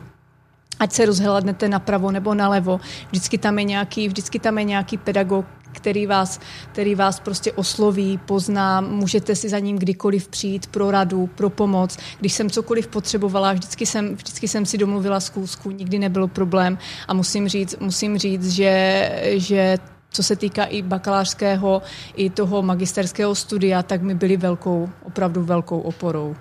ať 0.79 0.93
se 0.93 1.07
rozhlednete 1.07 1.69
napravo 1.69 2.11
nebo 2.11 2.35
nalevo, 2.35 2.81
vždycky 3.09 3.39
tam 3.39 3.59
je 3.59 3.65
nějaký, 3.65 4.09
vždycky 4.09 4.39
tam 4.39 4.59
je 4.59 4.65
nějaký 4.65 4.97
pedagog, 4.97 5.47
který 5.79 6.07
vás, 6.07 6.41
který 6.73 6.95
vás 6.95 7.21
prostě 7.21 7.53
osloví, 7.53 8.21
pozná, 8.27 8.81
můžete 8.81 9.37
si 9.37 9.49
za 9.49 9.59
ním 9.59 9.79
kdykoliv 9.79 10.29
přijít 10.29 10.67
pro 10.67 10.91
radu, 10.91 11.27
pro 11.27 11.51
pomoc. 11.51 11.97
Když 12.21 12.33
jsem 12.33 12.51
cokoliv 12.51 12.87
potřebovala, 12.87 13.53
vždycky 13.53 13.87
jsem, 13.87 14.15
vždycky 14.15 14.49
jsem 14.49 14.67
si 14.67 14.79
domluvila 14.79 15.21
zkoušku, 15.21 15.71
nikdy 15.71 15.99
nebyl 15.99 16.29
problém 16.29 16.79
a 17.09 17.15
musím 17.15 17.49
říct, 17.49 17.77
musím 17.81 18.19
říct 18.19 18.59
že, 18.59 19.11
že 19.37 19.79
co 20.11 20.23
se 20.23 20.37
týká 20.37 20.65
i 20.65 20.83
bakalářského, 20.83 21.83
i 22.17 22.31
toho 22.31 22.63
magisterského 22.63 23.35
studia, 23.35 23.83
tak 23.83 24.03
mi 24.03 24.15
byly 24.15 24.37
velkou, 24.37 24.89
opravdu 25.05 25.43
velkou 25.43 25.81
oporou. 25.81 26.37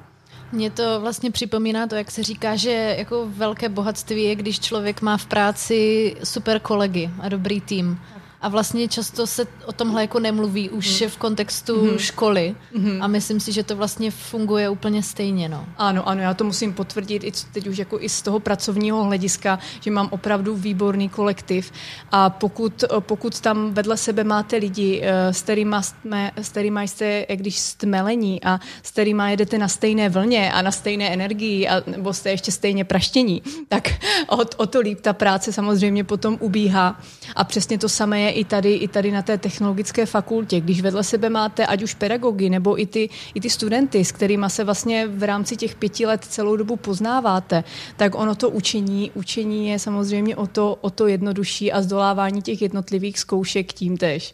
Mně 0.51 0.71
to 0.71 1.01
vlastně 1.01 1.31
připomíná 1.31 1.87
to, 1.87 1.95
jak 1.95 2.11
se 2.11 2.23
říká, 2.23 2.55
že 2.55 2.95
jako 2.97 3.27
velké 3.29 3.69
bohatství 3.69 4.23
je, 4.23 4.35
když 4.35 4.59
člověk 4.59 5.01
má 5.01 5.17
v 5.17 5.25
práci 5.25 6.15
super 6.23 6.59
kolegy 6.59 7.09
a 7.19 7.29
dobrý 7.29 7.61
tým. 7.61 7.99
A 8.47 8.49
vlastně 8.49 8.87
často 8.87 9.27
se 9.27 9.47
o 9.65 9.71
tomhle 9.71 10.01
jako 10.01 10.19
nemluví 10.19 10.69
už 10.69 11.01
mm. 11.01 11.09
v 11.09 11.17
kontextu 11.17 11.85
mm. 11.85 11.97
školy 11.97 12.55
mm. 12.77 13.01
a 13.01 13.07
myslím 13.07 13.39
si, 13.39 13.51
že 13.51 13.63
to 13.63 13.75
vlastně 13.75 14.11
funguje 14.11 14.69
úplně 14.69 15.03
stejně. 15.03 15.49
No. 15.49 15.65
Ano, 15.77 16.07
ano, 16.07 16.21
já 16.21 16.33
to 16.33 16.43
musím 16.43 16.73
potvrdit 16.73 17.23
i 17.23 17.31
teď 17.53 17.67
už 17.67 17.77
jako 17.77 18.01
i 18.01 18.09
z 18.09 18.21
toho 18.21 18.39
pracovního 18.39 19.03
hlediska, 19.03 19.59
že 19.81 19.91
mám 19.91 20.07
opravdu 20.11 20.55
výborný 20.55 21.09
kolektiv 21.09 21.71
a 22.11 22.29
pokud, 22.29 22.83
pokud 22.99 23.39
tam 23.39 23.73
vedle 23.73 23.97
sebe 23.97 24.23
máte 24.23 24.55
lidi, 24.55 25.01
eh, 25.03 25.33
s 25.33 25.41
kterými, 25.41 25.75
jsme, 25.81 26.31
s 26.35 26.49
kterými 26.49 26.87
jste, 26.87 27.25
jak 27.29 27.39
když 27.39 27.59
stmelení 27.59 28.43
a 28.43 28.59
s 28.83 28.91
kterými 28.91 29.23
jedete 29.29 29.57
na 29.57 29.67
stejné 29.67 30.09
vlně 30.09 30.51
a 30.51 30.61
na 30.61 30.71
stejné 30.71 31.13
energii 31.13 31.67
a, 31.67 31.83
nebo 31.87 32.13
jste 32.13 32.29
ještě 32.29 32.51
stejně 32.51 32.85
praštění, 32.85 33.41
tak 33.69 33.89
o, 34.29 34.37
o 34.57 34.65
to 34.65 34.79
líp 34.79 35.01
ta 35.01 35.13
práce 35.13 35.53
samozřejmě 35.53 36.03
potom 36.03 36.37
ubíhá 36.39 36.99
a 37.35 37.43
přesně 37.43 37.77
to 37.77 37.89
samé 37.89 38.21
je 38.21 38.36
i 38.37 38.45
tady, 38.45 38.73
i 38.73 38.87
tady 38.87 39.11
na 39.11 39.21
té 39.21 39.37
technologické 39.37 40.05
fakultě. 40.05 40.61
Když 40.61 40.81
vedle 40.81 41.03
sebe 41.03 41.29
máte 41.29 41.65
ať 41.65 41.83
už 41.83 41.93
pedagogy 41.93 42.49
nebo 42.49 42.81
i 42.81 42.85
ty, 42.85 43.09
i 43.33 43.41
ty 43.41 43.49
studenty, 43.49 44.05
s 44.05 44.11
kterými 44.11 44.45
se 44.47 44.63
vlastně 44.63 45.07
v 45.07 45.23
rámci 45.23 45.55
těch 45.55 45.75
pěti 45.75 46.05
let 46.05 46.25
celou 46.29 46.55
dobu 46.55 46.75
poznáváte, 46.75 47.63
tak 47.95 48.15
ono 48.15 48.35
to 48.35 48.49
učení, 48.49 49.11
učení 49.13 49.69
je 49.69 49.79
samozřejmě 49.79 50.35
o 50.35 50.47
to, 50.47 50.77
o 50.81 50.89
to 50.89 51.07
jednodušší 51.07 51.71
a 51.71 51.81
zdolávání 51.81 52.41
těch 52.41 52.61
jednotlivých 52.61 53.19
zkoušek 53.19 53.73
tím 53.73 53.97
tež. 53.97 54.33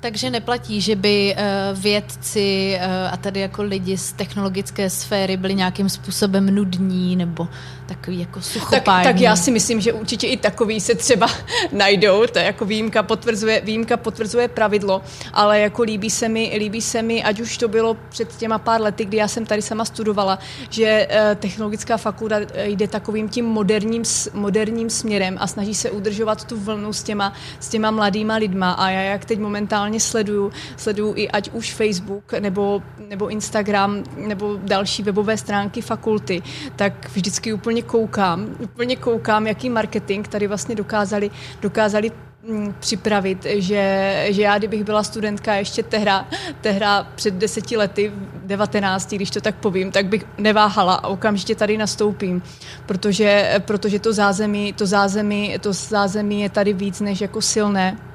Takže 0.00 0.30
neplatí, 0.30 0.80
že 0.80 0.96
by 0.96 1.36
uh, 1.36 1.78
vědci 1.80 2.78
uh, 2.78 3.12
a 3.12 3.16
tady 3.16 3.40
jako 3.40 3.62
lidi 3.62 3.98
z 3.98 4.12
technologické 4.12 4.90
sféry 4.90 5.36
byli 5.36 5.54
nějakým 5.54 5.88
způsobem 5.88 6.54
nudní 6.54 7.16
nebo 7.16 7.48
takový 7.94 8.20
jako 8.20 8.42
suchopární. 8.42 9.04
Tak, 9.04 9.12
tak 9.12 9.20
já 9.20 9.36
si 9.36 9.50
myslím, 9.50 9.80
že 9.80 9.92
určitě 9.92 10.26
i 10.26 10.36
takový 10.36 10.80
se 10.80 10.94
třeba 10.94 11.26
najdou, 11.72 12.26
to 12.26 12.38
je 12.38 12.44
jako 12.44 12.64
výjimka 12.64 13.02
potvrzuje, 13.02 13.60
výjimka 13.60 13.96
potvrzuje 13.96 14.48
pravidlo, 14.48 15.02
ale 15.32 15.60
jako 15.60 15.82
líbí 15.82 16.10
se 16.10 16.28
mi, 16.28 16.52
líbí 16.58 16.80
se 16.80 17.02
mi, 17.02 17.22
ať 17.22 17.40
už 17.40 17.58
to 17.58 17.68
bylo 17.68 17.96
před 18.08 18.36
těma 18.36 18.58
pár 18.58 18.80
lety, 18.80 19.04
kdy 19.04 19.16
já 19.16 19.28
jsem 19.28 19.46
tady 19.46 19.62
sama 19.62 19.84
studovala, 19.84 20.38
že 20.70 21.08
uh, 21.10 21.34
technologická 21.34 21.96
fakulta 21.96 22.36
jde 22.62 22.88
takovým 22.88 23.28
tím 23.28 23.44
moderním, 23.44 24.02
moderním 24.34 24.90
směrem 24.90 25.36
a 25.40 25.46
snaží 25.46 25.74
se 25.74 25.90
udržovat 25.90 26.44
tu 26.44 26.60
vlnu 26.60 26.92
s 26.92 27.02
těma, 27.02 27.32
s 27.60 27.68
těma 27.68 27.90
mladýma 27.90 28.34
lidma 28.36 28.72
a 28.72 28.90
já 28.90 29.00
jak 29.00 29.24
teď 29.24 29.38
momentálně 29.38 30.00
sleduju, 30.00 30.52
sleduju 30.76 31.14
i 31.16 31.28
ať 31.28 31.50
už 31.50 31.74
Facebook 31.74 32.32
nebo, 32.32 32.82
nebo 33.08 33.28
Instagram 33.28 34.04
nebo 34.16 34.58
další 34.62 35.02
webové 35.02 35.36
stránky 35.36 35.80
fakulty, 35.82 36.42
tak 36.76 37.10
vždycky 37.12 37.52
úplně 37.52 37.79
koukám, 37.82 38.48
úplně 38.58 38.96
koukám, 38.96 39.46
jaký 39.46 39.70
marketing 39.70 40.28
tady 40.28 40.46
vlastně 40.46 40.74
dokázali, 40.74 41.30
dokázali 41.62 42.10
mm, 42.42 42.74
připravit, 42.80 43.46
že, 43.58 44.26
že 44.30 44.42
já, 44.42 44.58
kdybych 44.58 44.84
byla 44.84 45.02
studentka 45.02 45.54
ještě 45.54 45.82
tehra, 45.82 46.28
tehra 46.60 47.06
před 47.14 47.34
deseti 47.34 47.76
lety, 47.76 48.12
19, 48.42 49.14
když 49.14 49.30
to 49.30 49.40
tak 49.40 49.54
povím, 49.54 49.90
tak 49.90 50.06
bych 50.06 50.24
neváhala 50.38 50.94
a 50.94 51.08
okamžitě 51.08 51.54
tady 51.54 51.78
nastoupím, 51.78 52.42
protože, 52.86 53.60
protože 53.64 53.98
to 53.98 54.12
zázemí, 54.12 54.72
to 54.72 54.86
zázemí, 54.86 55.56
to 55.60 55.72
zázemí 55.72 56.40
je 56.40 56.50
tady 56.50 56.72
víc 56.72 57.00
než 57.00 57.20
jako 57.20 57.42
silné 57.42 58.09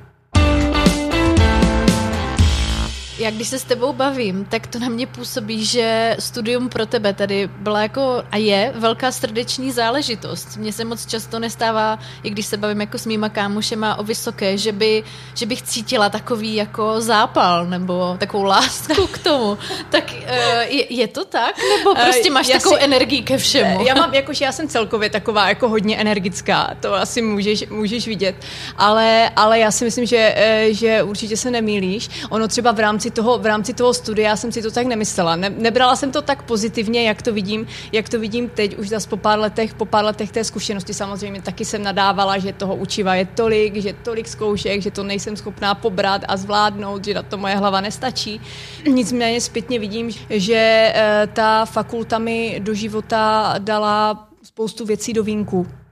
Já 3.18 3.32
když 3.32 3.48
se 3.48 3.60
s 3.60 3.64
tebou 3.64 3.94
bavím, 3.94 4.46
tak 4.46 4.68
to 4.68 4.80
na 4.80 4.90
mě 4.90 5.08
působí, 5.08 5.66
že 5.66 6.16
studium 6.20 6.70
pro 6.70 6.86
tebe 6.86 7.14
tady 7.14 7.50
byla 7.58 7.82
jako 7.82 8.24
a 8.32 8.38
je 8.38 8.74
velká 8.76 9.12
srdeční 9.12 9.72
záležitost. 9.72 10.58
Mně 10.58 10.74
se 10.74 10.86
moc 10.86 11.06
často 11.06 11.40
nestává, 11.40 12.00
i 12.24 12.30
když 12.30 12.46
se 12.46 12.58
bavím 12.58 12.82
jako 12.82 12.98
s 12.98 13.06
mýma 13.06 13.30
kámošema 13.30 13.96
o 13.96 14.04
vysoké, 14.04 14.58
že, 14.58 14.72
by, 14.72 15.04
že 15.34 15.46
bych 15.46 15.62
cítila 15.62 16.10
takový 16.10 16.56
jako 16.56 17.02
zápal 17.02 17.66
nebo 17.66 18.16
takovou 18.20 18.44
lásku 18.44 19.08
k 19.08 19.18
tomu. 19.18 19.58
Tak 19.90 20.14
eh, 20.26 20.66
je, 20.68 20.94
je 20.94 21.08
to 21.08 21.26
tak? 21.26 21.56
Nebo 21.78 21.98
eh, 21.98 22.04
prostě 22.04 22.32
máš 22.32 22.48
já 22.48 22.58
takovou 22.58 22.76
si, 22.78 22.84
energii 22.84 23.22
ke 23.22 23.38
všemu? 23.38 23.86
Já 23.88 23.96
mám, 23.96 24.14
jakože 24.14 24.46
já 24.46 24.52
jsem 24.52 24.68
celkově 24.68 25.10
taková 25.10 25.50
jako 25.50 25.70
hodně 25.70 25.98
energická, 25.98 26.76
to 26.80 26.94
asi 26.94 27.22
můžeš, 27.22 27.68
můžeš 27.70 28.08
vidět, 28.08 28.36
ale, 28.78 29.30
ale 29.36 29.60
já 29.60 29.72
si 29.72 29.86
myslím, 29.86 30.06
že, 30.06 30.34
eh, 30.36 30.68
že 30.74 31.04
určitě 31.04 31.38
se 31.38 31.52
nemýlíš. 31.52 32.10
Ono 32.30 32.48
třeba 32.48 32.72
v 32.72 32.80
rámci 32.80 33.05
rámci 33.06 33.22
toho, 33.22 33.38
v 33.38 33.46
rámci 33.46 33.74
toho 33.74 33.94
studia 33.94 34.36
jsem 34.36 34.52
si 34.52 34.62
to 34.62 34.72
tak 34.72 34.88
nemyslela. 34.88 35.36
Ne, 35.36 35.50
nebrala 35.50 35.96
jsem 35.96 36.12
to 36.12 36.22
tak 36.22 36.44
pozitivně, 36.44 37.04
jak 37.08 37.22
to 37.22 37.34
vidím, 37.34 37.68
jak 37.92 38.10
to 38.10 38.20
vidím 38.20 38.50
teď, 38.50 38.78
už 38.78 38.90
zase 38.90 39.10
po 39.10 39.18
pár 39.18 39.40
letech, 39.40 39.74
po 39.74 39.86
pár 39.86 40.06
letech 40.06 40.32
té 40.32 40.44
zkušenosti 40.44 40.94
samozřejmě 40.94 41.42
taky 41.42 41.66
jsem 41.66 41.84
nadávala, 41.84 42.38
že 42.38 42.54
toho 42.54 42.76
učiva 42.76 43.16
je 43.16 43.26
tolik, 43.26 43.76
že 43.76 43.94
tolik 43.94 44.28
zkoušek, 44.28 44.82
že 44.82 44.92
to 44.92 45.04
nejsem 45.04 45.38
schopná 45.38 45.76
pobrat 45.76 46.22
a 46.28 46.38
zvládnout, 46.38 47.06
že 47.06 47.14
na 47.14 47.24
to 47.24 47.38
moje 47.38 47.56
hlava 47.56 47.82
nestačí. 47.82 48.42
Nicméně 48.90 49.42
zpětně 49.42 49.80
vidím, 49.80 50.10
že 50.30 50.58
e, 50.58 51.28
ta 51.34 51.66
fakulta 51.66 52.18
mi 52.18 52.58
do 52.60 52.74
života 52.74 53.56
dala 53.60 54.28
spoustu 54.44 54.86
věcí 54.86 55.14
do 55.14 55.24
vínku 55.24 55.85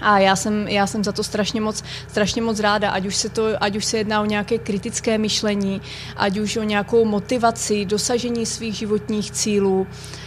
a 0.00 0.18
já 0.18 0.36
jsem, 0.36 0.68
já 0.68 0.86
jsem 0.86 1.04
za 1.04 1.12
to 1.12 1.22
strašně 1.22 1.60
moc, 1.60 1.84
strašně 2.08 2.42
moc 2.42 2.60
ráda, 2.60 2.90
ať 2.90 3.06
už, 3.06 3.16
se 3.16 3.28
to, 3.28 3.46
ať 3.60 3.76
už 3.76 3.84
se 3.84 3.98
jedná 3.98 4.20
o 4.20 4.24
nějaké 4.24 4.58
kritické 4.58 5.18
myšlení, 5.18 5.82
ať 6.16 6.38
už 6.38 6.56
o 6.56 6.62
nějakou 6.62 7.04
motivaci, 7.04 7.84
dosažení 7.84 8.46
svých 8.46 8.74
životních 8.74 9.30
cílů. 9.30 9.86
Eh, 9.90 10.25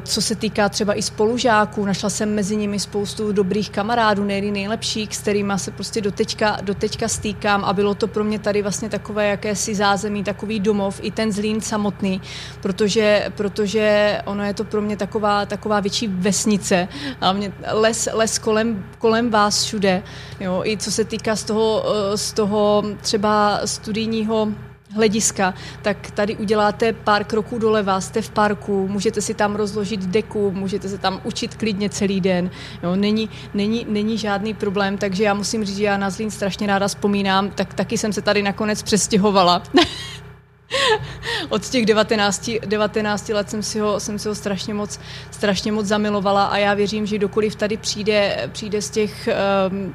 co 0.00 0.22
se 0.22 0.34
týká 0.34 0.68
třeba 0.68 0.98
i 0.98 1.02
spolužáků, 1.02 1.84
našla 1.84 2.10
jsem 2.10 2.34
mezi 2.34 2.56
nimi 2.56 2.80
spoustu 2.80 3.32
dobrých 3.32 3.70
kamarádů, 3.70 4.24
nejli 4.24 4.50
nejlepších, 4.50 5.16
s 5.16 5.20
kterými 5.20 5.52
se 5.56 5.70
prostě 5.70 6.00
doteďka, 6.00 6.58
doteďka 6.62 7.08
stýkám 7.08 7.64
a 7.64 7.72
bylo 7.72 7.94
to 7.94 8.08
pro 8.08 8.24
mě 8.24 8.38
tady 8.38 8.62
vlastně 8.62 8.88
takové 8.88 9.28
jakési 9.28 9.74
zázemí, 9.74 10.24
takový 10.24 10.60
domov, 10.60 11.00
i 11.02 11.10
ten 11.10 11.32
Zlín 11.32 11.60
samotný, 11.60 12.20
protože, 12.62 13.32
protože 13.36 14.18
ono 14.24 14.44
je 14.44 14.54
to 14.54 14.64
pro 14.64 14.82
mě 14.82 14.96
taková, 14.96 15.46
taková 15.46 15.80
větší 15.80 16.08
vesnice, 16.08 16.88
mě 17.32 17.52
les, 17.72 18.08
les 18.12 18.38
kolem, 18.38 18.84
kolem 18.98 19.30
vás 19.30 19.64
všude, 19.64 20.02
jo, 20.40 20.62
i 20.64 20.76
co 20.76 20.92
se 20.92 21.04
týká 21.04 21.36
z 21.36 21.44
toho, 21.44 21.84
eh, 21.86 22.18
z 22.18 22.32
toho 22.32 22.82
třeba 23.00 23.60
studijního 23.64 24.48
hlediska, 24.94 25.54
tak 25.82 26.10
tady 26.10 26.36
uděláte 26.36 26.92
pár 26.92 27.24
kroků 27.24 27.58
doleva, 27.58 28.00
jste 28.00 28.22
v 28.22 28.30
parku, 28.30 28.88
můžete 28.88 29.20
si 29.20 29.34
tam 29.34 29.56
rozložit 29.56 30.00
deku, 30.00 30.50
můžete 30.50 30.88
se 30.88 30.98
tam 30.98 31.20
učit 31.24 31.54
klidně 31.54 31.90
celý 31.90 32.20
den. 32.20 32.50
Jo, 32.82 32.96
není, 32.96 33.30
není, 33.54 33.86
není 33.88 34.18
žádný 34.18 34.54
problém, 34.54 34.98
takže 34.98 35.24
já 35.24 35.34
musím 35.34 35.64
říct, 35.64 35.76
že 35.76 35.84
já 35.84 35.96
na 35.96 36.10
Zlín 36.10 36.30
strašně 36.30 36.66
ráda 36.66 36.88
vzpomínám, 36.88 37.50
tak 37.50 37.74
taky 37.74 37.98
jsem 37.98 38.12
se 38.12 38.22
tady 38.22 38.42
nakonec 38.42 38.82
přestěhovala. 38.82 39.62
Od 41.48 41.68
těch 41.68 41.86
19, 41.86 42.50
19 42.66 43.28
let 43.28 43.50
jsem 43.50 43.62
si 43.62 43.78
ho, 43.78 44.00
jsem 44.00 44.18
si 44.18 44.28
ho 44.28 44.34
strašně, 44.34 44.74
moc, 44.74 45.00
strašně 45.30 45.72
moc 45.72 45.86
zamilovala 45.86 46.44
a 46.44 46.56
já 46.56 46.74
věřím, 46.74 47.06
že 47.06 47.18
dokoliv 47.18 47.56
tady 47.56 47.76
přijde, 47.76 48.48
přijde 48.52 48.82
z 48.82 48.90
těch 48.90 49.28
um, 49.70 49.94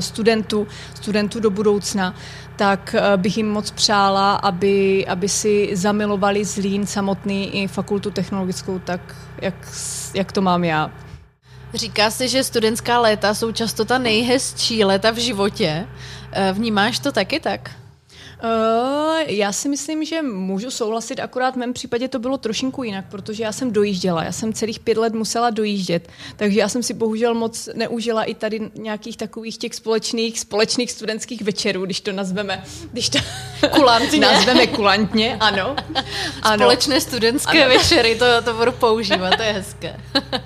studentů, 0.00 0.66
studentů 0.94 1.40
do 1.40 1.50
budoucna, 1.50 2.14
tak 2.56 2.94
eh, 2.94 3.16
bych 3.16 3.36
jim 3.36 3.48
moc 3.48 3.70
přála, 3.70 4.34
aby, 4.34 5.06
aby 5.06 5.28
si 5.28 5.76
zamilovali 5.76 6.44
Zlín 6.44 6.86
samotný 6.86 7.62
i 7.62 7.68
fakultu 7.68 8.10
technologickou, 8.10 8.78
tak 8.78 9.16
jak, 9.42 9.54
jak 10.14 10.32
to 10.32 10.42
mám 10.42 10.64
já. 10.64 10.90
Říká 11.74 12.10
se, 12.10 12.28
že 12.28 12.44
studentská 12.44 13.00
léta 13.00 13.34
jsou 13.34 13.52
často 13.52 13.84
ta 13.84 13.98
nejhezčí 13.98 14.84
léta 14.84 15.10
v 15.10 15.16
životě. 15.16 15.86
Eh, 16.32 16.52
vnímáš 16.52 16.98
to 16.98 17.12
taky 17.12 17.40
tak? 17.40 17.70
Uh, 18.46 19.16
já 19.26 19.52
si 19.52 19.68
myslím, 19.68 20.04
že 20.04 20.22
můžu 20.22 20.70
souhlasit, 20.70 21.20
akorát 21.20 21.54
v 21.54 21.56
mém 21.56 21.72
případě 21.72 22.08
to 22.08 22.18
bylo 22.18 22.38
trošinku 22.38 22.82
jinak, 22.82 23.04
protože 23.10 23.42
já 23.42 23.52
jsem 23.52 23.72
dojížděla, 23.72 24.24
já 24.24 24.32
jsem 24.32 24.52
celých 24.52 24.80
pět 24.80 24.98
let 24.98 25.14
musela 25.14 25.50
dojíždět, 25.50 26.08
takže 26.36 26.60
já 26.60 26.68
jsem 26.68 26.82
si 26.82 26.94
bohužel 26.94 27.34
moc 27.34 27.68
neužila 27.74 28.24
i 28.24 28.34
tady 28.34 28.70
nějakých 28.74 29.16
takových 29.16 29.58
těch 29.58 29.74
společných, 29.74 30.40
společných 30.40 30.90
studentských 30.90 31.42
večerů, 31.42 31.84
když 31.84 32.00
to 32.00 32.12
nazveme, 32.12 32.64
když 32.92 33.08
to 33.08 33.18
kulantně. 33.74 34.20
nazveme 34.20 34.66
kulantně, 34.66 35.36
ano. 35.40 35.76
ano. 36.42 36.64
Společné 36.64 37.00
studentské 37.00 37.64
ano. 37.64 37.74
večery, 37.74 38.14
to, 38.14 38.42
to 38.44 38.54
budu 38.54 38.72
používat, 38.72 39.36
to 39.36 39.42
je 39.42 39.52
hezké. 39.52 40.00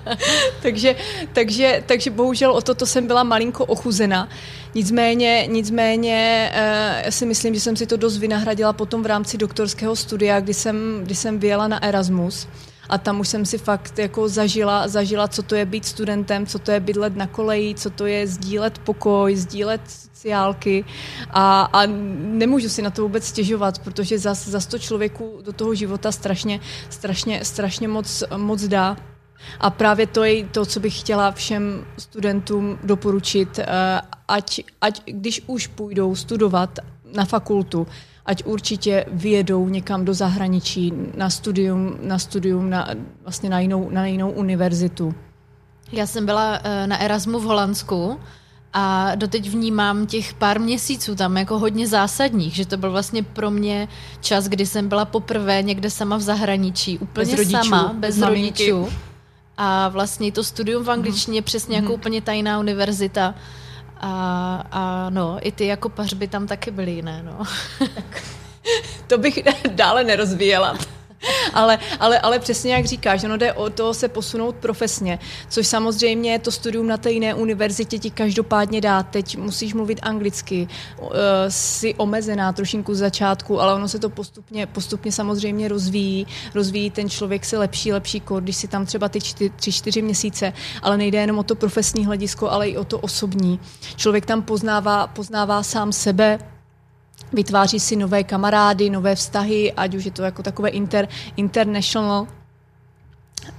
takže, 0.61 0.95
takže, 1.33 1.83
takže 1.85 2.09
bohužel 2.09 2.51
o 2.51 2.61
toto 2.61 2.85
jsem 2.85 3.07
byla 3.07 3.23
malinko 3.23 3.65
ochuzena. 3.65 4.29
Nicméně, 4.75 5.47
nicméně 5.47 6.51
uh, 7.03 7.09
si 7.09 7.25
myslím, 7.25 7.53
že 7.53 7.59
jsem 7.59 7.75
si 7.75 7.85
to 7.85 7.97
dost 7.97 8.17
vynahradila 8.17 8.73
potom 8.73 9.03
v 9.03 9.05
rámci 9.05 9.37
doktorského 9.37 9.95
studia, 9.95 10.39
kdy 10.39 10.53
jsem, 10.53 11.01
kdy 11.03 11.15
jsem 11.15 11.39
vyjela 11.39 11.67
na 11.67 11.83
Erasmus 11.83 12.47
a 12.89 12.97
tam 12.97 13.19
už 13.19 13.27
jsem 13.27 13.45
si 13.45 13.57
fakt 13.57 13.99
jako 13.99 14.29
zažila, 14.29 14.87
zažila, 14.87 15.27
co 15.27 15.43
to 15.43 15.55
je 15.55 15.65
být 15.65 15.85
studentem, 15.85 16.45
co 16.45 16.59
to 16.59 16.71
je 16.71 16.79
bydlet 16.79 17.15
na 17.15 17.27
koleji, 17.27 17.75
co 17.75 17.89
to 17.89 18.05
je 18.05 18.27
sdílet 18.27 18.79
pokoj, 18.79 19.35
sdílet 19.35 19.81
sociálky 19.85 20.85
a, 21.29 21.61
a 21.61 21.85
nemůžu 21.85 22.69
si 22.69 22.81
na 22.81 22.89
to 22.89 23.01
vůbec 23.01 23.25
stěžovat, 23.27 23.79
protože 23.79 24.19
za, 24.19 24.33
za 24.33 24.59
to 24.59 24.79
člověku 24.79 25.39
do 25.43 25.53
toho 25.53 25.75
života 25.75 26.11
strašně, 26.11 26.59
strašně, 26.89 27.45
strašně 27.45 27.87
moc, 27.87 28.23
moc 28.37 28.63
dá. 28.63 28.97
A 29.59 29.69
právě 29.69 30.07
to 30.07 30.23
je 30.23 30.45
to, 30.45 30.65
co 30.65 30.79
bych 30.79 30.99
chtěla 30.99 31.31
všem 31.31 31.85
studentům 31.97 32.79
doporučit, 32.83 33.59
eh, 33.59 33.65
ať, 34.27 34.61
ať 34.81 35.01
když 35.05 35.41
už 35.47 35.67
půjdou 35.67 36.15
studovat 36.15 36.79
na 37.15 37.25
fakultu, 37.25 37.87
ať 38.25 38.43
určitě 38.45 39.05
vyjedou 39.11 39.69
někam 39.69 40.05
do 40.05 40.13
zahraničí 40.13 40.93
na 41.15 41.29
studium, 41.29 41.97
na, 42.01 42.19
studium 42.19 42.69
na, 42.69 42.89
vlastně 43.23 43.49
na, 43.49 43.59
jinou, 43.59 43.89
na 43.89 44.05
jinou 44.05 44.31
univerzitu. 44.31 45.15
Já 45.91 46.07
jsem 46.07 46.25
byla 46.25 46.59
eh, 46.63 46.87
na 46.87 46.97
Erasmu 46.97 47.39
v 47.39 47.43
Holandsku 47.43 48.19
a 48.73 49.15
doteď 49.15 49.49
vnímám 49.49 50.05
těch 50.05 50.33
pár 50.33 50.59
měsíců 50.59 51.15
tam 51.15 51.37
jako 51.37 51.59
hodně 51.59 51.87
zásadních, 51.87 52.55
že 52.55 52.65
to 52.65 52.77
byl 52.77 52.91
vlastně 52.91 53.23
pro 53.23 53.51
mě 53.51 53.87
čas, 54.21 54.47
kdy 54.47 54.65
jsem 54.65 54.89
byla 54.89 55.05
poprvé 55.05 55.63
někde 55.63 55.89
sama 55.89 56.17
v 56.17 56.21
zahraničí, 56.21 56.99
úplně 56.99 57.25
bez 57.25 57.37
rodičů, 57.37 57.69
sama, 57.69 57.93
bez, 57.93 58.15
bez 58.17 58.27
rodičů. 58.27 58.89
A 59.63 59.87
vlastně 59.87 60.31
to 60.31 60.43
studium 60.43 60.83
v 60.83 60.91
angličtině 60.91 61.41
mm. 61.41 61.43
přesně 61.43 61.75
jako 61.75 61.87
mm. 61.87 61.93
úplně 61.93 62.21
tajná 62.21 62.59
univerzita. 62.59 63.35
A, 63.97 64.67
a 64.71 65.09
no, 65.09 65.37
i 65.41 65.51
ty 65.51 65.65
jako 65.65 65.89
pařby 65.89 66.27
tam 66.27 66.47
taky 66.47 66.71
byly 66.71 66.91
jiné, 66.91 67.23
no. 67.23 67.45
Tak, 67.95 68.23
to 69.07 69.17
bych 69.17 69.39
dále 69.71 70.03
nerozvíjela. 70.03 70.77
ale, 71.53 71.79
ale, 71.99 72.19
ale 72.19 72.39
přesně 72.39 72.73
jak 72.73 72.85
říkáš, 72.85 73.23
ono 73.23 73.37
jde 73.37 73.53
o 73.53 73.69
to 73.69 73.93
se 73.93 74.07
posunout 74.07 74.55
profesně, 74.55 75.19
což 75.49 75.67
samozřejmě 75.67 76.39
to 76.39 76.51
studium 76.51 76.87
na 76.87 76.97
té 76.97 77.11
jiné 77.11 77.33
univerzitě 77.33 77.99
ti 77.99 78.11
každopádně 78.11 78.81
dá. 78.81 79.03
Teď 79.03 79.37
musíš 79.37 79.73
mluvit 79.73 79.99
anglicky, 80.01 80.67
uh, 80.99 81.09
si 81.47 81.95
omezená 81.95 82.53
trošinku 82.53 82.93
z 82.93 82.97
začátku, 82.97 83.61
ale 83.61 83.73
ono 83.73 83.87
se 83.87 83.99
to 83.99 84.09
postupně, 84.09 84.65
postupně 84.65 85.11
samozřejmě 85.11 85.67
rozvíjí. 85.67 86.27
Rozvíjí 86.55 86.89
ten 86.89 87.09
člověk 87.09 87.45
se 87.45 87.57
lepší, 87.57 87.93
lepší 87.93 88.19
kor, 88.19 88.43
když 88.43 88.55
si 88.55 88.67
tam 88.67 88.85
třeba 88.85 89.09
ty 89.09 89.21
čty, 89.21 89.49
tři, 89.49 89.71
čtyři 89.71 90.01
měsíce, 90.01 90.53
ale 90.81 90.97
nejde 90.97 91.21
jenom 91.21 91.39
o 91.39 91.43
to 91.43 91.55
profesní 91.55 92.05
hledisko, 92.05 92.49
ale 92.49 92.69
i 92.69 92.77
o 92.77 92.83
to 92.83 92.99
osobní. 92.99 93.59
Člověk 93.95 94.25
tam 94.25 94.41
poznává, 94.41 95.07
poznává 95.07 95.63
sám 95.63 95.91
sebe, 95.91 96.39
vytváří 97.33 97.79
si 97.79 97.95
nové 97.95 98.23
kamarády, 98.23 98.89
nové 98.89 99.15
vztahy, 99.15 99.73
ať 99.73 99.95
už 99.95 100.05
je 100.05 100.11
to 100.11 100.23
jako 100.23 100.43
takové 100.43 100.69
inter, 100.69 101.07
international 101.37 102.27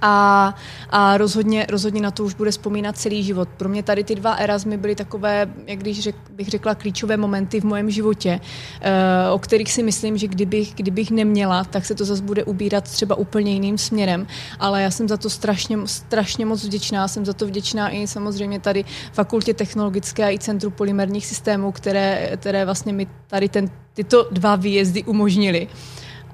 a, 0.02 0.54
a 0.90 1.16
rozhodně, 1.16 1.66
rozhodně 1.70 2.02
na 2.02 2.10
to 2.10 2.24
už 2.24 2.34
bude 2.34 2.50
vzpomínat 2.50 2.98
celý 2.98 3.22
život. 3.22 3.48
Pro 3.56 3.68
mě 3.68 3.82
tady 3.82 4.04
ty 4.04 4.14
dva 4.14 4.34
Erasmy 4.34 4.76
byly 4.76 4.94
takové, 4.94 5.50
jak 5.66 5.78
když 5.78 6.00
řek, 6.00 6.16
bych 6.30 6.48
řekla, 6.48 6.74
klíčové 6.74 7.16
momenty 7.16 7.60
v 7.60 7.64
mém 7.64 7.90
životě, 7.90 8.40
uh, 8.40 9.34
o 9.34 9.38
kterých 9.38 9.72
si 9.72 9.82
myslím, 9.82 10.18
že 10.18 10.28
kdybych, 10.28 10.74
kdybych 10.74 11.10
neměla, 11.10 11.64
tak 11.64 11.84
se 11.84 11.94
to 11.94 12.04
zase 12.04 12.22
bude 12.22 12.44
ubírat 12.44 12.84
třeba 12.84 13.14
úplně 13.14 13.52
jiným 13.52 13.78
směrem. 13.78 14.26
Ale 14.58 14.82
já 14.82 14.90
jsem 14.90 15.08
za 15.08 15.16
to 15.16 15.30
strašně, 15.30 15.78
strašně 15.84 16.46
moc 16.46 16.64
vděčná. 16.64 17.08
Jsem 17.08 17.24
za 17.24 17.32
to 17.32 17.46
vděčná 17.46 17.90
i 17.90 18.06
samozřejmě 18.06 18.60
tady 18.60 18.84
Fakultě 19.12 19.54
technologické 19.54 20.24
a 20.24 20.30
i 20.30 20.38
Centru 20.38 20.70
polymerních 20.70 21.26
systémů, 21.26 21.72
které, 21.72 22.36
které 22.36 22.64
vlastně 22.64 22.92
mi 22.92 23.06
tady 23.26 23.48
ten, 23.48 23.70
tyto 23.94 24.28
dva 24.30 24.56
výjezdy 24.56 25.04
umožnili. 25.04 25.68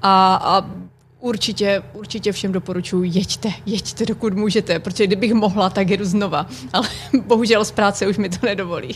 A, 0.01 0.35
a 0.43 0.69
Určitě, 1.21 1.83
určitě 1.93 2.31
všem 2.31 2.51
doporučuji, 2.51 3.11
jeďte, 3.13 3.49
jeďte, 3.65 4.05
dokud 4.05 4.33
můžete, 4.33 4.79
protože 4.79 5.07
kdybych 5.07 5.33
mohla, 5.33 5.69
tak 5.69 5.89
jedu 5.89 6.05
znova, 6.05 6.47
ale 6.73 6.89
bohužel 7.25 7.65
z 7.65 7.71
práce 7.71 8.07
už 8.07 8.17
mi 8.17 8.29
to 8.29 8.45
nedovolí. 8.45 8.95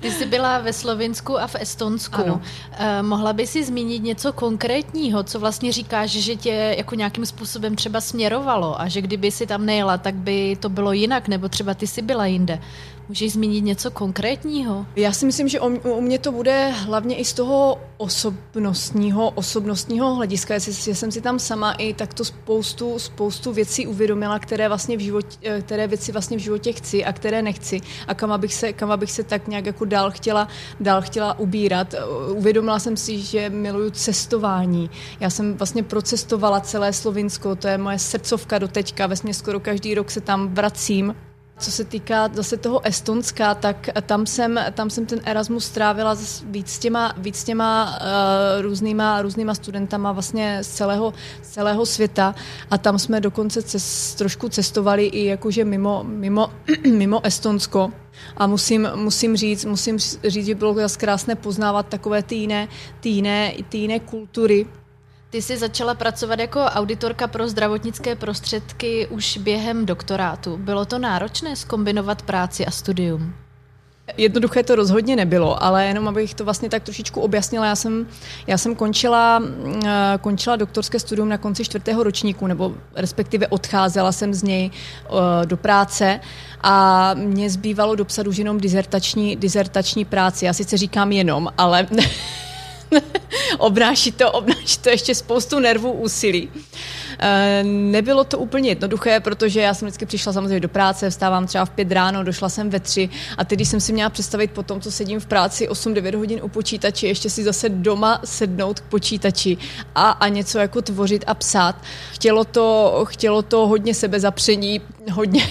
Ty 0.00 0.10
jsi 0.10 0.26
byla 0.26 0.58
ve 0.58 0.72
Slovinsku 0.72 1.38
a 1.38 1.46
v 1.46 1.54
Estonsku. 1.54 2.22
Ano. 2.22 2.42
Eh, 2.72 3.02
mohla 3.02 3.32
by 3.32 3.46
si 3.46 3.64
zmínit 3.64 4.02
něco 4.02 4.32
konkrétního, 4.32 5.22
co 5.22 5.40
vlastně 5.40 5.72
říkáš, 5.72 6.10
že 6.10 6.36
tě 6.36 6.74
jako 6.78 6.94
nějakým 6.94 7.26
způsobem 7.26 7.76
třeba 7.76 8.00
směrovalo 8.00 8.80
a 8.80 8.88
že 8.88 9.00
kdyby 9.00 9.30
si 9.30 9.46
tam 9.46 9.66
nejela, 9.66 9.98
tak 9.98 10.14
by 10.14 10.56
to 10.60 10.68
bylo 10.68 10.92
jinak, 10.92 11.28
nebo 11.28 11.48
třeba 11.48 11.74
ty 11.74 11.86
jsi 11.86 12.02
byla 12.02 12.26
jinde. 12.26 12.58
Můžeš 13.08 13.32
zmínit 13.32 13.60
něco 13.60 13.90
konkrétního? 13.90 14.86
Já 14.96 15.12
si 15.12 15.26
myslím, 15.26 15.48
že 15.48 15.60
u 15.60 16.00
mě 16.00 16.18
to 16.18 16.32
bude 16.32 16.68
hlavně 16.68 17.16
i 17.16 17.24
z 17.24 17.32
toho 17.32 17.78
osobnostního, 17.96 19.30
osobnostního 19.30 20.14
hlediska, 20.14 20.58
že 20.58 20.94
jsem 20.94 21.12
si 21.12 21.20
tam 21.20 21.38
sama 21.38 21.72
i 21.72 21.94
takto 21.94 22.24
spoustu, 22.24 22.98
spoustu 22.98 23.52
věcí 23.52 23.86
uvědomila, 23.86 24.38
které, 24.38 24.68
vlastně 24.68 24.96
v 24.96 25.00
životě, 25.00 25.38
eh, 25.42 25.62
které 25.62 25.86
věci 25.86 26.12
vlastně 26.12 26.36
v 26.36 26.40
životě 26.40 26.72
chci 26.72 27.04
a 27.04 27.12
které 27.12 27.42
nechci 27.42 27.80
a 28.06 28.14
kam 28.14 28.32
abych 28.32 28.54
se, 28.54 28.72
kam 28.72 28.90
abych 28.90 29.12
se 29.12 29.22
tak 29.22 29.48
nějak 29.48 29.61
jako 29.66 29.84
dál 29.84 30.10
chtěla, 30.10 30.48
dál 30.80 31.02
chtěla 31.02 31.38
ubírat. 31.38 31.94
Uvědomila 32.28 32.78
jsem 32.78 32.96
si, 32.96 33.20
že 33.20 33.50
miluju 33.50 33.90
cestování. 33.90 34.90
Já 35.20 35.30
jsem 35.30 35.54
vlastně 35.54 35.82
procestovala 35.82 36.60
celé 36.60 36.92
Slovinsko, 36.92 37.56
to 37.56 37.68
je 37.68 37.78
moje 37.78 37.98
srdcovka 37.98 38.58
do 38.58 38.68
teďka, 38.68 39.06
vlastně 39.06 39.34
skoro 39.34 39.60
každý 39.60 39.94
rok 39.94 40.10
se 40.10 40.20
tam 40.20 40.54
vracím 40.54 41.14
co 41.62 41.70
se 41.72 41.84
týká 41.84 42.28
zase 42.32 42.56
toho 42.56 42.86
Estonska, 42.86 43.54
tak 43.54 43.88
tam 44.06 44.26
jsem, 44.26 44.60
tam 44.72 44.90
jsem 44.90 45.06
ten 45.06 45.20
Erasmus 45.24 45.64
strávila 45.64 46.16
víc 46.44 46.70
s 46.70 46.78
těma, 46.78 47.14
víc 47.18 47.44
těma 47.44 47.98
uh, 48.00 48.62
různýma, 48.62 49.22
různýma 49.22 49.54
studentama 49.54 50.12
vlastně 50.12 50.58
z 50.62 50.68
celého, 50.68 51.14
z 51.42 51.48
celého 51.48 51.86
světa 51.86 52.34
a 52.70 52.78
tam 52.78 52.98
jsme 52.98 53.20
dokonce 53.20 53.62
cest, 53.62 54.14
trošku 54.18 54.48
cestovali 54.48 55.06
i 55.06 55.24
jakože 55.24 55.64
mimo, 55.64 56.04
mimo, 56.04 56.52
mimo 56.92 57.26
Estonsko. 57.26 57.92
A 58.36 58.46
musím, 58.46 58.88
musím, 58.94 59.36
říct, 59.36 59.64
musím 59.64 59.98
říct, 60.24 60.46
že 60.46 60.54
bylo 60.54 60.76
krásné 60.96 61.34
poznávat 61.34 61.88
takové 61.88 62.22
ty 62.22 62.34
jiné, 62.34 62.68
ty 63.00 63.08
jiné, 63.08 63.52
ty 63.68 63.78
jiné 63.78 64.00
kultury, 64.00 64.66
ty 65.32 65.42
jsi 65.42 65.58
začala 65.58 65.94
pracovat 65.94 66.38
jako 66.38 66.60
auditorka 66.60 67.26
pro 67.26 67.48
zdravotnické 67.48 68.14
prostředky 68.14 69.06
už 69.06 69.38
během 69.38 69.86
doktorátu. 69.86 70.56
Bylo 70.56 70.84
to 70.84 70.98
náročné 70.98 71.56
skombinovat 71.56 72.22
práci 72.22 72.66
a 72.66 72.70
studium? 72.70 73.34
Jednoduché 74.16 74.62
to 74.62 74.74
rozhodně 74.74 75.16
nebylo, 75.16 75.62
ale 75.62 75.86
jenom 75.86 76.08
abych 76.08 76.34
to 76.34 76.44
vlastně 76.44 76.68
tak 76.68 76.82
trošičku 76.82 77.20
objasnila, 77.20 77.66
já 77.66 77.76
jsem, 77.76 78.06
já 78.46 78.58
jsem 78.58 78.74
končila, 78.74 79.42
eh, 79.86 80.18
končila 80.20 80.56
doktorské 80.56 80.98
studium 80.98 81.28
na 81.28 81.38
konci 81.38 81.64
čtvrtého 81.64 82.02
ročníku, 82.02 82.46
nebo 82.46 82.74
respektive 82.94 83.46
odcházela 83.46 84.12
jsem 84.12 84.34
z 84.34 84.42
něj 84.42 84.70
eh, 84.70 85.46
do 85.46 85.56
práce 85.56 86.20
a 86.62 87.14
mě 87.14 87.50
zbývalo 87.50 87.94
dopsat 87.94 88.26
už 88.26 88.36
jenom 88.36 88.60
dizertační, 88.60 89.36
dizertační 89.36 90.04
práci. 90.04 90.44
Já 90.44 90.52
sice 90.52 90.76
říkám 90.76 91.12
jenom, 91.12 91.48
ale 91.58 91.86
obnáší, 93.58 94.12
to, 94.12 94.32
obnáší 94.32 94.78
to 94.78 94.88
ještě 94.88 95.14
spoustu 95.14 95.58
nervů, 95.58 95.92
úsilí. 95.92 96.50
E, 97.18 97.62
nebylo 97.64 98.24
to 98.24 98.38
úplně 98.38 98.68
jednoduché, 98.68 99.20
protože 99.20 99.60
já 99.60 99.74
jsem 99.74 99.86
vždycky 99.88 100.06
přišla 100.06 100.32
samozřejmě 100.32 100.60
do 100.60 100.68
práce, 100.68 101.10
vstávám 101.10 101.46
třeba 101.46 101.64
v 101.64 101.70
pět 101.70 101.92
ráno, 101.92 102.24
došla 102.24 102.48
jsem 102.48 102.70
ve 102.70 102.80
tři 102.80 103.08
a 103.38 103.44
teď, 103.44 103.58
když 103.58 103.68
jsem 103.68 103.80
si 103.80 103.92
měla 103.92 104.10
představit 104.10 104.50
po 104.50 104.62
tom, 104.62 104.80
co 104.80 104.90
sedím 104.90 105.20
v 105.20 105.26
práci 105.26 105.68
8-9 105.68 106.16
hodin 106.16 106.40
u 106.42 106.48
počítače, 106.48 107.06
ještě 107.06 107.30
si 107.30 107.44
zase 107.44 107.68
doma 107.68 108.20
sednout 108.24 108.80
k 108.80 108.84
počítači 108.84 109.56
a, 109.94 110.10
a 110.10 110.28
něco 110.28 110.58
jako 110.58 110.82
tvořit 110.82 111.24
a 111.26 111.34
psát. 111.34 111.76
Chtělo 112.12 112.44
to, 112.44 113.04
chtělo 113.08 113.42
to 113.42 113.66
hodně 113.66 113.94
sebezapření, 113.94 114.80
hodně 115.12 115.48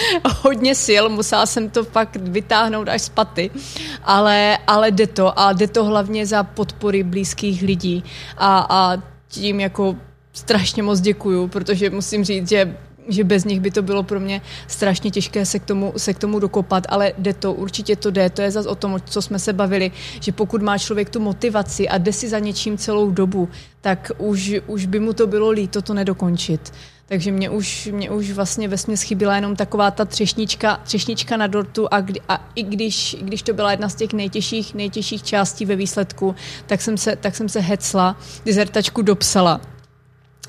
hodně 0.42 0.74
sil, 0.84 1.04
musela 1.08 1.46
jsem 1.46 1.70
to 1.70 1.84
fakt 1.84 2.16
vytáhnout 2.16 2.88
až 2.88 3.02
z 3.02 3.08
paty, 3.08 3.50
ale, 4.04 4.58
ale 4.66 4.90
jde 4.90 5.06
to 5.06 5.38
a 5.38 5.52
jde 5.52 5.66
to 5.66 5.84
hlavně 5.84 6.26
za 6.26 6.42
podpory 6.42 7.02
blízkých 7.02 7.62
lidí. 7.62 8.04
A, 8.36 8.66
a 8.68 9.02
tím 9.28 9.60
jako 9.60 9.96
strašně 10.32 10.82
moc 10.82 11.00
děkuju, 11.00 11.48
protože 11.48 11.90
musím 11.90 12.24
říct, 12.24 12.48
že 12.48 12.76
že 13.08 13.24
bez 13.24 13.44
nich 13.44 13.60
by 13.60 13.70
to 13.70 13.82
bylo 13.82 14.02
pro 14.02 14.20
mě 14.20 14.42
strašně 14.66 15.10
těžké 15.10 15.46
se 15.46 15.58
k 15.58 15.64
tomu, 15.64 15.92
se 15.96 16.14
k 16.14 16.18
tomu 16.18 16.38
dokopat, 16.38 16.86
ale 16.88 17.12
jde 17.18 17.34
to, 17.34 17.52
určitě 17.52 17.96
to 17.96 18.10
jde, 18.10 18.30
to 18.30 18.42
je 18.42 18.50
zase 18.50 18.68
o 18.68 18.74
tom, 18.74 19.00
co 19.04 19.22
jsme 19.22 19.38
se 19.38 19.52
bavili, 19.52 19.90
že 20.20 20.32
pokud 20.32 20.62
má 20.62 20.78
člověk 20.78 21.10
tu 21.10 21.20
motivaci 21.20 21.88
a 21.88 21.98
jde 21.98 22.12
si 22.12 22.28
za 22.28 22.38
něčím 22.38 22.78
celou 22.78 23.10
dobu, 23.10 23.48
tak 23.80 24.12
už, 24.18 24.54
už 24.66 24.86
by 24.86 25.00
mu 25.00 25.12
to 25.12 25.26
bylo 25.26 25.50
líto 25.50 25.82
to 25.82 25.94
nedokončit. 25.94 26.72
Takže 27.12 27.32
mě 27.32 27.50
už, 27.50 27.88
mě 27.92 28.10
už 28.10 28.30
vlastně 28.30 28.68
ve 28.68 28.78
směs 28.78 29.02
chyběla 29.02 29.36
jenom 29.36 29.56
taková 29.56 29.90
ta 29.90 30.04
třešnička, 30.04 30.80
třešnička 30.84 31.36
na 31.36 31.46
dortu 31.46 31.88
a, 31.90 32.00
kdy, 32.00 32.20
a 32.28 32.48
i 32.54 32.62
když, 32.62 33.16
když 33.20 33.42
to 33.42 33.52
byla 33.52 33.70
jedna 33.70 33.88
z 33.88 33.94
těch 33.94 34.12
nejtěžších, 34.12 34.74
nejtěžších 34.74 35.22
částí 35.22 35.64
ve 35.64 35.76
výsledku, 35.76 36.34
tak 36.66 36.80
jsem 36.80 36.98
se, 36.98 37.16
tak 37.16 37.36
jsem 37.36 37.48
se 37.48 37.60
hecla, 37.60 38.16
dizertačku 38.44 39.02
dopsala 39.02 39.60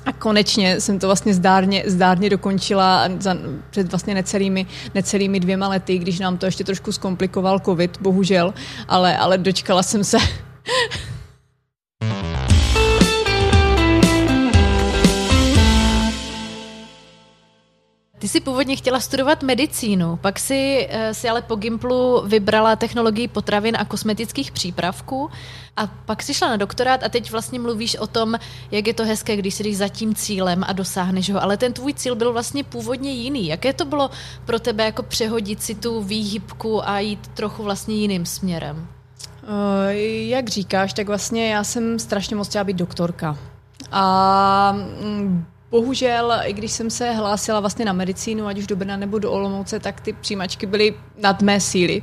A 0.06 0.12
konečně 0.12 0.80
jsem 0.80 0.98
to 0.98 1.06
vlastně 1.06 1.34
zdárně, 1.34 1.84
zdárně 1.86 2.30
dokončila 2.30 3.08
za, 3.20 3.36
před 3.70 3.90
vlastně 3.90 4.14
necelými, 4.14 4.66
necelými 4.94 5.40
dvěma 5.40 5.68
lety, 5.68 5.98
když 5.98 6.18
nám 6.18 6.38
to 6.38 6.46
ještě 6.46 6.64
trošku 6.64 6.92
zkomplikoval 6.92 7.60
covid, 7.60 7.98
bohužel, 8.00 8.54
ale, 8.88 9.16
ale 9.16 9.38
dočkala 9.38 9.82
jsem 9.82 10.04
se. 10.04 10.18
Jsi 18.34 18.40
původně 18.40 18.76
chtěla 18.76 19.00
studovat 19.00 19.42
medicínu, 19.42 20.16
pak 20.16 20.38
si, 20.38 20.88
eh, 20.90 21.14
si 21.14 21.28
ale 21.28 21.42
po 21.42 21.56
Gimplu 21.56 22.22
vybrala 22.26 22.76
technologii 22.76 23.28
potravin 23.28 23.76
a 23.78 23.84
kosmetických 23.84 24.52
přípravků 24.52 25.30
a 25.76 25.86
pak 25.86 26.22
si 26.22 26.34
šla 26.34 26.48
na 26.48 26.56
doktorát 26.56 27.02
a 27.02 27.08
teď 27.08 27.30
vlastně 27.30 27.60
mluvíš 27.60 27.96
o 27.96 28.06
tom, 28.06 28.34
jak 28.70 28.86
je 28.86 28.94
to 28.94 29.04
hezké, 29.04 29.36
když 29.36 29.54
si 29.54 29.62
jdeš 29.62 29.76
za 29.76 29.88
tím 29.88 30.14
cílem 30.14 30.64
a 30.66 30.72
dosáhneš 30.72 31.30
ho, 31.30 31.42
ale 31.42 31.56
ten 31.56 31.72
tvůj 31.72 31.94
cíl 31.94 32.14
byl 32.14 32.32
vlastně 32.32 32.64
původně 32.64 33.12
jiný. 33.12 33.46
Jaké 33.46 33.72
to 33.72 33.84
bylo 33.84 34.10
pro 34.44 34.58
tebe 34.58 34.84
jako 34.84 35.02
přehodit 35.02 35.62
si 35.62 35.74
tu 35.74 36.02
výhybku 36.02 36.88
a 36.88 36.98
jít 36.98 37.28
trochu 37.28 37.62
vlastně 37.62 37.94
jiným 37.94 38.26
směrem? 38.26 38.88
Uh, 39.42 39.90
jak 40.26 40.48
říkáš, 40.48 40.92
tak 40.92 41.06
vlastně 41.06 41.52
já 41.52 41.64
jsem 41.64 41.98
strašně 41.98 42.36
moc 42.36 42.48
chtěla 42.48 42.64
být 42.64 42.76
doktorka. 42.76 43.38
A 43.92 44.72
mm, 44.72 45.44
Bohužel, 45.74 46.32
i 46.44 46.52
když 46.52 46.72
jsem 46.72 46.90
se 46.90 47.10
hlásila 47.10 47.60
vlastně 47.60 47.84
na 47.84 47.92
medicínu, 47.92 48.46
ať 48.46 48.58
už 48.58 48.66
do 48.66 48.76
Brna 48.76 48.96
nebo 48.96 49.18
do 49.18 49.32
Olomouce, 49.32 49.80
tak 49.80 50.00
ty 50.00 50.12
přijímačky 50.12 50.66
byly 50.66 50.94
nad 51.22 51.42
mé 51.42 51.60
síly. 51.60 52.02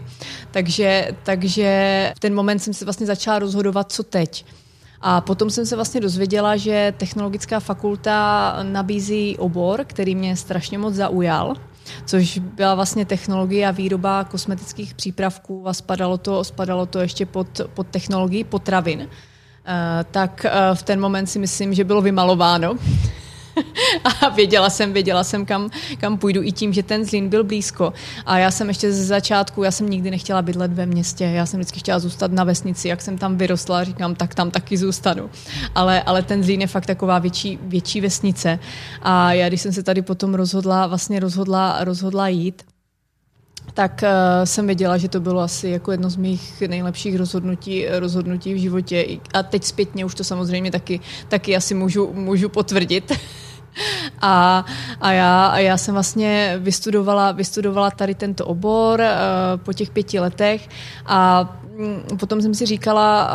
Takže, 0.51 1.07
takže 1.23 2.11
v 2.17 2.19
ten 2.19 2.35
moment 2.35 2.59
jsem 2.59 2.73
se 2.73 2.85
vlastně 2.85 3.05
začala 3.07 3.39
rozhodovat, 3.39 3.91
co 3.91 4.03
teď. 4.03 4.45
A 5.01 5.21
potom 5.21 5.49
jsem 5.49 5.65
se 5.65 5.75
vlastně 5.75 6.01
dozvěděla, 6.01 6.57
že 6.57 6.93
technologická 6.97 7.59
fakulta 7.59 8.57
nabízí 8.63 9.37
obor, 9.37 9.85
který 9.87 10.15
mě 10.15 10.35
strašně 10.35 10.77
moc 10.77 10.93
zaujal 10.93 11.55
což 12.05 12.37
byla 12.37 12.75
vlastně 12.75 13.05
technologie 13.05 13.67
a 13.67 13.71
výroba 13.71 14.23
kosmetických 14.23 14.93
přípravků 14.93 15.67
a 15.67 15.73
spadalo 15.73 16.17
to, 16.17 16.43
spadalo 16.43 16.85
to 16.85 16.99
ještě 16.99 17.25
pod, 17.25 17.61
pod 17.73 17.87
technologii 17.87 18.43
potravin. 18.43 18.99
Uh, 18.99 19.07
tak 20.11 20.45
uh, 20.45 20.75
v 20.75 20.83
ten 20.83 20.99
moment 20.99 21.27
si 21.27 21.39
myslím, 21.39 21.73
že 21.73 21.83
bylo 21.83 22.01
vymalováno. 22.01 22.75
a 24.21 24.29
věděla 24.29 24.69
jsem, 24.69 24.93
věděla 24.93 25.23
jsem, 25.23 25.45
kam, 25.45 25.69
kam 25.97 26.17
půjdu 26.17 26.43
i 26.43 26.51
tím, 26.51 26.73
že 26.73 26.83
ten 26.83 27.05
Zlín 27.05 27.29
byl 27.29 27.43
blízko. 27.43 27.93
A 28.25 28.37
já 28.37 28.51
jsem 28.51 28.67
ještě 28.67 28.91
ze 28.91 29.05
začátku, 29.05 29.63
já 29.63 29.71
jsem 29.71 29.89
nikdy 29.89 30.11
nechtěla 30.11 30.41
bydlet 30.41 30.73
ve 30.73 30.85
městě, 30.85 31.23
já 31.23 31.45
jsem 31.45 31.59
vždycky 31.59 31.79
chtěla 31.79 31.99
zůstat 31.99 32.31
na 32.31 32.43
vesnici, 32.43 32.87
jak 32.87 33.01
jsem 33.01 33.17
tam 33.17 33.37
vyrostla, 33.37 33.83
říkám, 33.83 34.15
tak 34.15 34.35
tam 34.35 34.51
taky 34.51 34.77
zůstanu. 34.77 35.29
Ale, 35.75 36.03
ale 36.03 36.21
ten 36.21 36.43
Zlín 36.43 36.61
je 36.61 36.67
fakt 36.67 36.85
taková 36.85 37.19
větší, 37.19 37.59
větší 37.61 38.01
vesnice. 38.01 38.59
A 39.01 39.33
já, 39.33 39.47
když 39.47 39.61
jsem 39.61 39.73
se 39.73 39.83
tady 39.83 40.01
potom 40.01 40.33
rozhodla, 40.33 40.87
vlastně 40.87 41.19
rozhodla, 41.19 41.83
rozhodla 41.83 42.27
jít, 42.27 42.63
tak 43.73 44.03
uh, 44.03 44.09
jsem 44.43 44.65
věděla, 44.65 44.97
že 44.97 45.09
to 45.09 45.19
bylo 45.19 45.41
asi 45.41 45.69
jako 45.69 45.91
jedno 45.91 46.09
z 46.09 46.15
mých 46.15 46.63
nejlepších 46.67 47.15
rozhodnutí, 47.15 47.85
rozhodnutí 47.89 48.53
v 48.53 48.57
životě. 48.57 49.05
A 49.33 49.43
teď 49.43 49.63
zpětně 49.63 50.05
už 50.05 50.15
to 50.15 50.23
samozřejmě 50.23 50.71
taky, 50.71 50.99
taky 51.27 51.55
asi 51.55 51.73
můžu, 51.73 52.13
můžu 52.13 52.49
potvrdit. 52.49 53.11
A, 54.21 54.65
a, 55.01 55.11
já, 55.11 55.45
a 55.45 55.57
já 55.57 55.77
jsem 55.77 55.93
vlastně 55.93 56.55
vystudovala, 56.59 57.31
vystudovala 57.31 57.91
tady 57.91 58.15
tento 58.15 58.45
obor 58.45 58.99
uh, 58.99 59.05
po 59.63 59.73
těch 59.73 59.89
pěti 59.89 60.19
letech 60.19 60.69
a 61.05 61.49
um, 61.77 62.17
potom 62.17 62.41
jsem 62.41 62.53
si 62.53 62.65
říkala, 62.65 63.29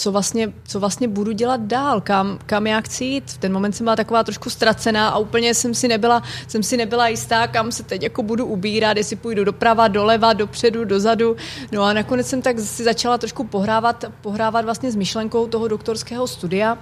co 0.00 0.12
vlastně, 0.12 0.52
co 0.68 0.80
vlastně 0.80 1.08
budu 1.08 1.32
dělat 1.32 1.60
dál, 1.60 2.00
kam, 2.00 2.38
kam 2.46 2.66
já 2.66 2.80
chci 2.80 3.04
jít. 3.04 3.30
V 3.30 3.38
ten 3.38 3.52
moment 3.52 3.72
jsem 3.72 3.84
byla 3.84 3.96
taková 3.96 4.24
trošku 4.24 4.50
ztracená 4.50 5.08
a 5.08 5.18
úplně 5.18 5.54
jsem 5.54 5.74
si 5.74 5.88
nebyla, 5.88 6.22
jsem 6.48 6.62
si 6.62 6.76
nebyla 6.76 7.08
jistá, 7.08 7.46
kam 7.46 7.72
se 7.72 7.82
teď 7.82 8.02
jako 8.02 8.22
budu 8.22 8.46
ubírat, 8.46 8.96
jestli 8.96 9.16
půjdu 9.16 9.44
doprava, 9.44 9.88
doleva, 9.88 10.32
dopředu, 10.32 10.84
dozadu. 10.84 11.36
No 11.72 11.82
a 11.82 11.92
nakonec 11.92 12.26
jsem 12.26 12.42
tak 12.42 12.58
si 12.58 12.84
začala 12.84 13.18
trošku 13.18 13.44
pohrávat, 13.44 14.04
pohrávat 14.22 14.64
vlastně 14.64 14.90
s 14.90 14.96
myšlenkou 14.96 15.46
toho 15.46 15.68
doktorského 15.68 16.26
studia. 16.26 16.78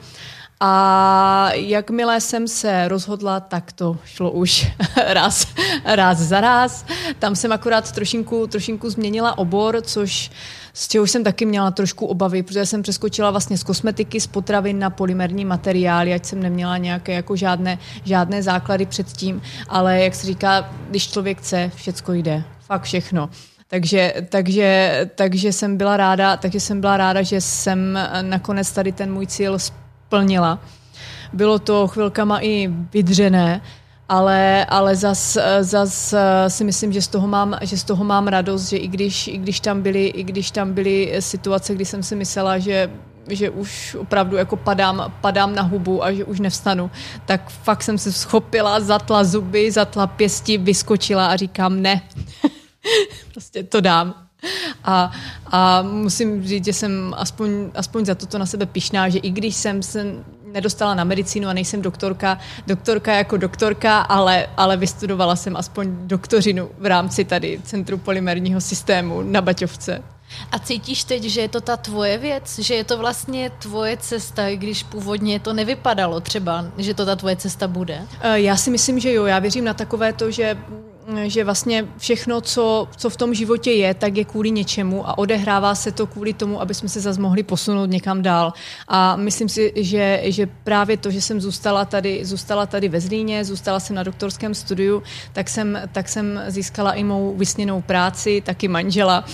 A 0.60 1.50
jakmile 1.52 2.20
jsem 2.20 2.48
se 2.48 2.88
rozhodla, 2.88 3.40
tak 3.40 3.72
to 3.72 3.98
šlo 4.04 4.30
už 4.30 4.66
raz, 5.06 5.46
raz 5.84 6.18
za 6.18 6.40
raz. 6.40 6.84
Tam 7.18 7.36
jsem 7.36 7.52
akorát 7.52 7.92
trošinku, 7.92 8.46
trošinku 8.46 8.90
změnila 8.90 9.38
obor, 9.38 9.82
což 9.82 10.30
z 10.72 10.88
čeho 10.88 11.06
jsem 11.06 11.24
taky 11.24 11.46
měla 11.46 11.70
trošku 11.70 12.06
obavy, 12.06 12.42
protože 12.42 12.66
jsem 12.66 12.82
přeskočila 12.82 13.30
vlastně 13.30 13.58
z 13.58 13.62
kosmetiky, 13.62 14.20
z 14.20 14.26
potravin 14.26 14.78
na 14.78 14.90
polymerní 14.90 15.44
materiály, 15.44 16.14
ať 16.14 16.24
jsem 16.24 16.42
neměla 16.42 16.76
nějaké 16.76 17.12
jako 17.12 17.36
žádné, 17.36 17.78
žádné 18.04 18.42
základy 18.42 18.86
předtím, 18.86 19.42
ale 19.68 20.00
jak 20.00 20.14
se 20.14 20.26
říká, 20.26 20.70
když 20.90 21.10
člověk 21.10 21.38
chce, 21.38 21.70
všecko 21.74 22.12
jde. 22.12 22.44
Fakt 22.60 22.82
všechno. 22.82 23.30
Takže, 23.68 24.14
takže, 24.28 25.10
takže 25.14 25.52
jsem 25.52 25.76
byla 25.76 25.96
ráda, 25.96 26.36
takže 26.36 26.60
jsem 26.60 26.80
byla 26.80 26.96
ráda, 26.96 27.22
že 27.22 27.40
jsem 27.40 27.98
nakonec 28.22 28.70
tady 28.70 28.92
ten 28.92 29.12
můj 29.12 29.26
cíl 29.26 29.58
splnila. 30.06 30.58
Bylo 31.32 31.58
to 31.58 31.86
chvilkama 31.88 32.40
i 32.40 32.68
vydřené, 32.92 33.60
ale, 34.08 34.64
ale 34.64 34.96
zas, 34.96 35.38
zas 35.60 36.14
si 36.48 36.64
myslím, 36.64 36.92
že 36.92 37.02
z, 37.02 37.08
toho 37.08 37.26
mám, 37.28 37.58
že 37.62 37.78
z 37.78 37.84
toho 37.84 38.04
mám 38.04 38.28
radost, 38.28 38.68
že 38.68 38.76
i 38.76 38.88
když, 38.88 39.28
i 39.28 39.38
když, 39.38 39.60
tam 39.60 39.82
byly, 39.82 40.06
i 40.06 40.22
když 40.22 40.50
tam 40.50 40.72
byly 40.72 41.16
situace, 41.20 41.74
kdy 41.74 41.84
jsem 41.84 42.02
si 42.02 42.16
myslela, 42.16 42.58
že 42.58 42.90
že 43.28 43.50
už 43.50 43.94
opravdu 43.94 44.36
jako 44.36 44.56
padám, 44.56 45.12
padám 45.20 45.54
na 45.54 45.62
hubu 45.62 46.04
a 46.04 46.12
že 46.12 46.24
už 46.24 46.40
nevstanu, 46.40 46.90
tak 47.24 47.50
fakt 47.50 47.82
jsem 47.82 47.98
se 47.98 48.12
schopila, 48.12 48.80
zatla 48.80 49.24
zuby, 49.24 49.70
zatla 49.70 50.06
pěsti, 50.06 50.58
vyskočila 50.58 51.26
a 51.26 51.36
říkám 51.36 51.82
ne. 51.82 52.02
prostě 53.32 53.62
to 53.62 53.80
dám. 53.80 54.25
A, 54.84 55.12
a 55.46 55.82
musím 55.82 56.46
říct, 56.46 56.64
že 56.64 56.72
jsem 56.72 57.14
aspoň, 57.16 57.70
aspoň 57.74 58.04
za 58.04 58.14
toto 58.14 58.38
na 58.38 58.46
sebe 58.46 58.66
pišná, 58.66 59.08
že 59.08 59.18
i 59.18 59.30
když 59.30 59.54
jsem 59.54 59.82
se 59.82 60.04
nedostala 60.52 60.94
na 60.94 61.04
medicínu 61.04 61.48
a 61.48 61.52
nejsem 61.52 61.82
doktorka, 61.82 62.38
doktorka 62.66 63.14
jako 63.14 63.36
doktorka, 63.36 63.98
ale, 63.98 64.46
ale 64.56 64.76
vystudovala 64.76 65.36
jsem 65.36 65.56
aspoň 65.56 65.88
doktorinu 66.06 66.70
v 66.78 66.86
rámci 66.86 67.24
tady 67.24 67.60
Centru 67.64 67.98
polymerního 67.98 68.60
systému 68.60 69.22
na 69.22 69.40
Baťovce. 69.40 70.02
A 70.52 70.58
cítíš 70.58 71.04
teď, 71.04 71.22
že 71.22 71.40
je 71.40 71.48
to 71.48 71.60
ta 71.60 71.76
tvoje 71.76 72.18
věc? 72.18 72.58
Že 72.58 72.74
je 72.74 72.84
to 72.84 72.98
vlastně 72.98 73.50
tvoje 73.50 73.96
cesta, 73.96 74.48
i 74.48 74.56
když 74.56 74.82
původně 74.82 75.40
to 75.40 75.52
nevypadalo 75.52 76.20
třeba, 76.20 76.64
že 76.78 76.94
to 76.94 77.06
ta 77.06 77.16
tvoje 77.16 77.36
cesta 77.36 77.68
bude? 77.68 78.02
Eh, 78.20 78.40
já 78.40 78.56
si 78.56 78.70
myslím, 78.70 79.00
že 79.00 79.12
jo. 79.12 79.24
Já 79.24 79.38
věřím 79.38 79.64
na 79.64 79.74
takové 79.74 80.12
to, 80.12 80.30
že 80.30 80.58
že 81.24 81.44
vlastně 81.44 81.88
všechno, 81.98 82.40
co, 82.40 82.88
co 82.96 83.10
v 83.10 83.16
tom 83.16 83.34
životě 83.34 83.70
je, 83.70 83.94
tak 83.94 84.16
je 84.16 84.24
kvůli 84.24 84.50
něčemu 84.50 85.08
a 85.08 85.18
odehrává 85.18 85.74
se 85.74 85.92
to 85.92 86.06
kvůli 86.06 86.32
tomu, 86.32 86.60
aby 86.60 86.74
jsme 86.74 86.88
se 86.88 87.00
zase 87.00 87.20
mohli 87.20 87.42
posunout 87.42 87.90
někam 87.90 88.22
dál. 88.22 88.52
A 88.88 89.16
myslím 89.16 89.48
si, 89.48 89.72
že, 89.76 90.20
že 90.24 90.48
právě 90.64 90.96
to, 90.96 91.10
že 91.10 91.20
jsem 91.20 91.40
zůstala 91.40 91.84
tady, 91.84 92.24
zůstala 92.24 92.66
tady 92.66 92.88
ve 92.88 93.00
Zlíně, 93.00 93.44
zůstala 93.44 93.80
jsem 93.80 93.96
na 93.96 94.02
doktorském 94.02 94.54
studiu, 94.54 95.02
tak 95.32 95.48
jsem, 95.48 95.80
tak 95.92 96.08
jsem 96.08 96.42
získala 96.48 96.92
i 96.92 97.04
mou 97.04 97.34
vysněnou 97.36 97.82
práci, 97.82 98.42
taky 98.46 98.68
manžela. 98.68 99.24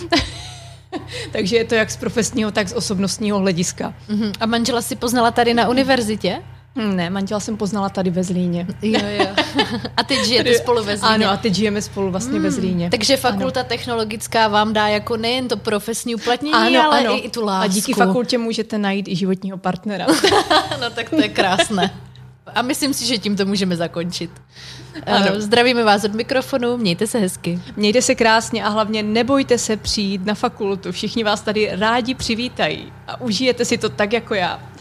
Takže 1.32 1.56
je 1.56 1.64
to 1.64 1.74
jak 1.74 1.90
z 1.90 1.96
profesního, 1.96 2.50
tak 2.50 2.68
z 2.68 2.72
osobnostního 2.72 3.38
hlediska. 3.38 3.94
Uh-huh. 4.08 4.32
A 4.40 4.46
manžela 4.46 4.82
si 4.82 4.96
poznala 4.96 5.30
tady 5.30 5.54
na 5.54 5.68
univerzitě? 5.68 6.42
Ne, 6.74 7.10
manžela 7.10 7.40
jsem 7.40 7.56
poznala 7.56 7.88
tady 7.88 8.10
ve 8.10 8.24
Zlíně. 8.24 8.66
Jo, 8.82 9.00
jo. 9.18 9.26
A 9.96 10.04
teď 10.04 10.24
žijete 10.24 10.44
tady, 10.44 10.56
spolu 10.56 10.84
ve 10.84 10.96
Zlíně. 10.96 11.14
Ano, 11.14 11.30
a 11.30 11.36
teď 11.36 11.54
žijeme 11.54 11.82
spolu 11.82 12.10
vlastně 12.10 12.32
hmm, 12.32 12.42
ve 12.42 12.50
Zlíně. 12.50 12.90
Takže 12.90 13.16
fakulta 13.16 13.60
ano. 13.60 13.68
technologická 13.68 14.48
vám 14.48 14.72
dá 14.72 14.88
jako 14.88 15.16
nejen 15.16 15.48
to 15.48 15.56
profesní 15.56 16.14
uplatnění, 16.14 16.54
ano, 16.54 16.82
ale 16.82 17.00
ano. 17.00 17.26
i 17.26 17.30
tu 17.30 17.44
lásku. 17.44 17.64
A 17.64 17.74
díky 17.74 17.92
fakultě 17.92 18.38
můžete 18.38 18.78
najít 18.78 19.08
i 19.08 19.16
životního 19.16 19.58
partnera. 19.58 20.06
no 20.80 20.90
tak 20.90 21.10
to 21.10 21.22
je 21.22 21.28
krásné. 21.28 21.90
A 22.54 22.62
myslím 22.62 22.94
si, 22.94 23.06
že 23.06 23.18
tím 23.18 23.36
to 23.36 23.44
můžeme 23.44 23.76
zakončit. 23.76 24.30
Ano. 25.06 25.40
Zdravíme 25.40 25.84
vás 25.84 26.04
od 26.04 26.14
mikrofonu, 26.14 26.76
mějte 26.76 27.06
se 27.06 27.18
hezky. 27.18 27.60
Mějte 27.76 28.02
se 28.02 28.14
krásně 28.14 28.64
a 28.64 28.68
hlavně 28.68 29.02
nebojte 29.02 29.58
se 29.58 29.76
přijít 29.76 30.26
na 30.26 30.34
fakultu. 30.34 30.92
Všichni 30.92 31.24
vás 31.24 31.40
tady 31.40 31.70
rádi 31.72 32.14
přivítají 32.14 32.92
a 33.06 33.20
užijete 33.20 33.64
si 33.64 33.78
to 33.78 33.88
tak 33.88 34.12
jako 34.12 34.34
já. 34.34 34.71